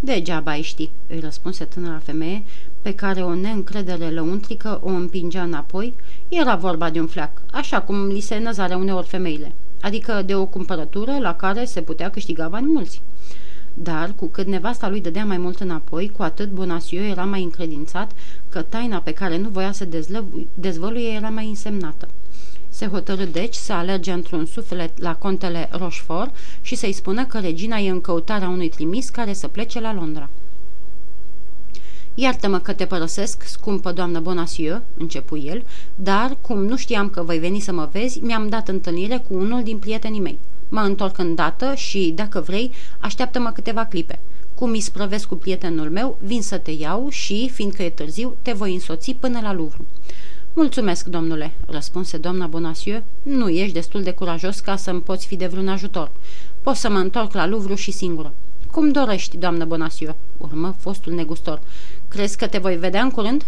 Degeaba 0.00 0.50
ai 0.50 0.62
ști, 0.62 0.90
îi 1.06 1.20
răspunse 1.20 1.64
tânăra 1.64 2.00
femeie, 2.04 2.42
pe 2.82 2.94
care 2.94 3.22
o 3.22 3.34
neîncredere 3.34 4.10
lăuntrică 4.10 4.80
o 4.82 4.88
împingea 4.88 5.42
înapoi, 5.42 5.94
era 6.28 6.56
vorba 6.56 6.90
de 6.90 7.00
un 7.00 7.06
fleac, 7.06 7.42
așa 7.52 7.80
cum 7.80 8.06
li 8.06 8.20
se 8.20 8.38
năzare 8.38 8.74
uneori 8.74 9.06
femeile, 9.06 9.52
adică 9.80 10.22
de 10.26 10.34
o 10.34 10.46
cumpărătură 10.46 11.18
la 11.20 11.34
care 11.34 11.64
se 11.64 11.80
putea 11.82 12.10
câștiga 12.10 12.48
bani 12.48 12.66
mulți. 12.66 13.02
Dar, 13.74 14.12
cu 14.16 14.26
cât 14.26 14.46
nevasta 14.46 14.88
lui 14.88 15.00
dădea 15.00 15.24
mai 15.24 15.38
mult 15.38 15.60
înapoi, 15.60 16.12
cu 16.16 16.22
atât 16.22 16.50
Bonacieux 16.50 17.10
era 17.10 17.24
mai 17.24 17.42
încredințat 17.42 18.12
că 18.48 18.62
taina 18.62 18.98
pe 18.98 19.12
care 19.12 19.38
nu 19.38 19.48
voia 19.48 19.72
să 19.72 19.88
dezvăluie 20.54 21.08
era 21.08 21.28
mai 21.28 21.48
însemnată. 21.48 22.08
Se 22.68 22.86
hotărâ 22.86 23.24
deci 23.24 23.54
să 23.54 23.72
alerge 23.72 24.12
într-un 24.12 24.46
suflet 24.46 25.00
la 25.00 25.14
contele 25.14 25.68
Rochefort 25.70 26.34
și 26.60 26.74
să-i 26.74 26.92
spună 26.92 27.24
că 27.24 27.38
regina 27.38 27.76
e 27.76 27.90
în 27.90 28.00
căutarea 28.00 28.48
unui 28.48 28.68
trimis 28.68 29.08
care 29.08 29.32
să 29.32 29.48
plece 29.48 29.80
la 29.80 29.94
Londra. 29.94 30.28
Iartă-mă 32.14 32.58
că 32.58 32.72
te 32.72 32.84
părăsesc, 32.84 33.42
scumpă 33.42 33.92
doamnă 33.92 34.20
Bonacieux, 34.20 34.82
începu 34.96 35.36
el, 35.36 35.64
dar, 35.94 36.36
cum 36.40 36.64
nu 36.64 36.76
știam 36.76 37.08
că 37.08 37.22
voi 37.22 37.38
veni 37.38 37.60
să 37.60 37.72
mă 37.72 37.88
vezi, 37.92 38.18
mi-am 38.22 38.48
dat 38.48 38.68
întâlnire 38.68 39.24
cu 39.28 39.34
unul 39.34 39.62
din 39.62 39.78
prietenii 39.78 40.20
mei. 40.20 40.38
Mă 40.74 40.80
întorc 40.80 41.18
îndată 41.18 41.74
și, 41.74 42.12
dacă 42.16 42.40
vrei, 42.40 42.72
așteaptă-mă 42.98 43.50
câteva 43.50 43.84
clipe. 43.84 44.20
Cum 44.54 44.70
mi 44.70 44.80
sprăvesc 44.80 45.26
cu 45.26 45.34
prietenul 45.34 45.90
meu, 45.90 46.18
vin 46.22 46.42
să 46.42 46.58
te 46.58 46.70
iau 46.70 47.08
și, 47.08 47.50
fiindcă 47.52 47.82
e 47.82 47.90
târziu, 47.90 48.36
te 48.42 48.52
voi 48.52 48.74
însoți 48.74 49.12
până 49.12 49.40
la 49.42 49.52
Louvre. 49.52 49.80
Mulțumesc, 50.52 51.06
domnule, 51.06 51.52
răspunse 51.66 52.16
doamna 52.16 52.46
Bonacieux. 52.46 53.02
Nu 53.22 53.48
ești 53.48 53.72
destul 53.72 54.02
de 54.02 54.10
curajos 54.10 54.60
ca 54.60 54.76
să-mi 54.76 55.00
poți 55.00 55.26
fi 55.26 55.36
de 55.36 55.46
vreun 55.46 55.68
ajutor. 55.68 56.10
Pot 56.62 56.74
să 56.74 56.90
mă 56.90 56.98
întorc 56.98 57.32
la 57.32 57.46
Louvre 57.46 57.74
și 57.74 57.90
singură. 57.90 58.32
Cum 58.70 58.90
dorești, 58.90 59.36
doamnă 59.36 59.64
Bonacieux, 59.64 60.16
urmă 60.38 60.74
fostul 60.78 61.12
negustor. 61.12 61.60
Crezi 62.08 62.36
că 62.36 62.46
te 62.46 62.58
voi 62.58 62.76
vedea 62.76 63.02
în 63.02 63.10
curând? 63.10 63.46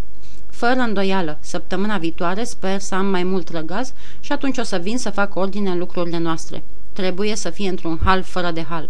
Fără 0.51 0.81
îndoială, 0.81 1.39
săptămâna 1.41 1.99
viitoare 1.99 2.45
sper 2.45 2.81
să 2.81 2.95
am 2.95 3.07
mai 3.07 3.23
mult 3.23 3.49
răgaz 3.49 3.93
și 4.21 4.33
atunci 4.33 4.59
o 4.59 4.63
să 4.63 4.77
vin 4.77 4.99
să 4.99 5.11
fac 5.11 5.35
ordine 5.35 5.71
în 5.71 5.79
lucrurile 5.79 6.19
noastre. 6.19 6.63
Trebuie 6.95 7.37
să 7.37 7.51
fie 7.51 7.69
într-un 7.69 7.99
hal 8.05 8.23
fără 8.23 8.51
de 8.51 8.63
hal. 8.63 8.89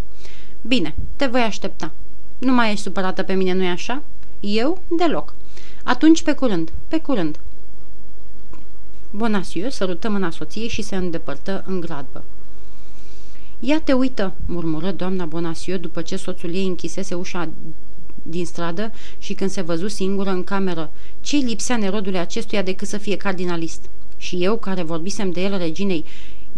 Bine, 0.61 0.95
te 1.17 1.27
voi 1.27 1.41
aștepta. 1.41 1.93
Nu 2.39 2.53
mai 2.53 2.71
ești 2.71 2.83
supărată 2.83 3.23
pe 3.23 3.33
mine, 3.33 3.53
nu-i 3.53 3.69
așa? 3.69 4.03
Eu? 4.41 4.81
Deloc. 4.97 5.35
Atunci 5.85 6.23
pe 6.23 6.33
curând, 6.33 6.73
pe 6.89 7.01
curând. 7.01 7.39
Bonacieux 9.11 9.75
sărută 9.75 10.09
mâna 10.09 10.31
soției 10.31 10.69
și 10.69 10.83
se 10.83 10.97
îndepărtă 10.97 11.65
în 11.67 11.81
gradbă. 11.81 12.25
Ia 13.61 13.81
te 13.81 13.93
uită, 13.93 14.33
murmură 14.47 14.91
doamna 14.91 15.25
Bonacieux 15.25 15.81
după 15.81 16.03
ce 16.03 16.17
soțul 16.17 16.55
ei 16.55 16.67
închisese 16.67 17.15
ușa 17.15 17.49
din 18.23 18.47
stradă 18.47 18.93
și 19.19 19.35
când 19.35 19.51
se 19.51 19.61
văzu 19.61 19.89
singură 19.89 20.31
în 20.31 20.45
cameră. 20.45 20.91
Ce-i 21.21 21.43
lipsea 21.43 21.77
nerodului 21.77 22.19
acestuia 22.19 22.63
decât 22.63 22.89
să 22.89 22.99
fie 22.99 23.17
cardinalist? 23.17 23.89
Și 24.17 24.45
eu, 24.45 24.57
care 24.57 24.83
vorbisem 24.83 25.31
de 25.31 25.41
el 25.41 25.59
reginei, 25.59 26.05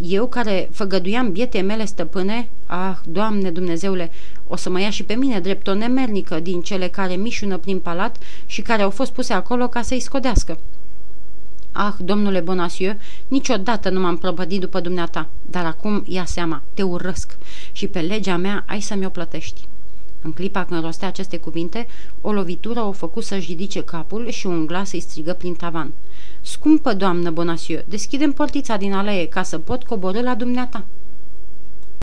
eu 0.01 0.27
care 0.27 0.69
făgăduiam 0.73 1.33
biete 1.33 1.61
mele 1.61 1.85
stăpâne, 1.85 2.49
ah, 2.67 2.97
Doamne 3.05 3.51
Dumnezeule, 3.51 4.11
o 4.47 4.57
să 4.57 4.71
mă 4.71 4.81
ia 4.81 4.91
și 4.91 5.03
pe 5.03 5.15
mine 5.15 5.41
drept 5.41 5.67
o 5.67 5.75
nemernică 5.75 6.41
din 6.41 6.63
cele 6.63 6.89
care 6.89 7.15
mișună 7.15 7.57
prin 7.57 7.79
palat 7.79 8.17
și 8.47 8.63
care 8.63 8.83
au 8.83 8.91
fost 8.91 9.13
puse 9.13 9.33
acolo 9.33 9.69
ca 9.69 9.83
să-i 9.83 10.01
scodească. 10.01 10.59
Ah, 11.73 11.93
domnule 11.99 12.41
Bonacieux, 12.41 12.97
niciodată 13.29 13.91
nu 13.91 14.01
m-am 14.01 14.17
prăbădit 14.17 14.61
după 14.61 14.81
dumneata, 14.81 15.29
dar 15.51 15.65
acum 15.65 16.05
ia 16.07 16.25
seama, 16.25 16.63
te 16.75 16.83
urăsc 16.83 17.37
și 17.73 17.87
pe 17.87 18.01
legea 18.01 18.37
mea 18.37 18.65
ai 18.67 18.81
să 18.81 18.95
mi-o 18.95 19.09
plătești. 19.09 19.61
În 20.27 20.33
clipa 20.33 20.65
când 20.65 20.83
rostea 20.83 21.09
aceste 21.09 21.37
cuvinte, 21.37 21.87
o 22.21 22.33
lovitură 22.33 22.81
o 22.81 22.93
făcu 22.93 23.21
să-și 23.21 23.51
ridice 23.51 23.83
capul 23.83 24.29
și 24.29 24.47
un 24.47 24.67
glas 24.67 24.93
îi 24.93 25.01
strigă 25.01 25.33
prin 25.33 25.55
tavan. 25.55 25.93
Scumpă 26.41 26.95
doamnă 26.95 27.31
Bonasieu, 27.31 27.81
deschidem 27.89 28.33
portița 28.33 28.77
din 28.77 28.93
alee 28.93 29.27
ca 29.27 29.43
să 29.43 29.59
pot 29.59 29.83
coborâ 29.83 30.23
la 30.23 30.35
dumneata." 30.35 30.85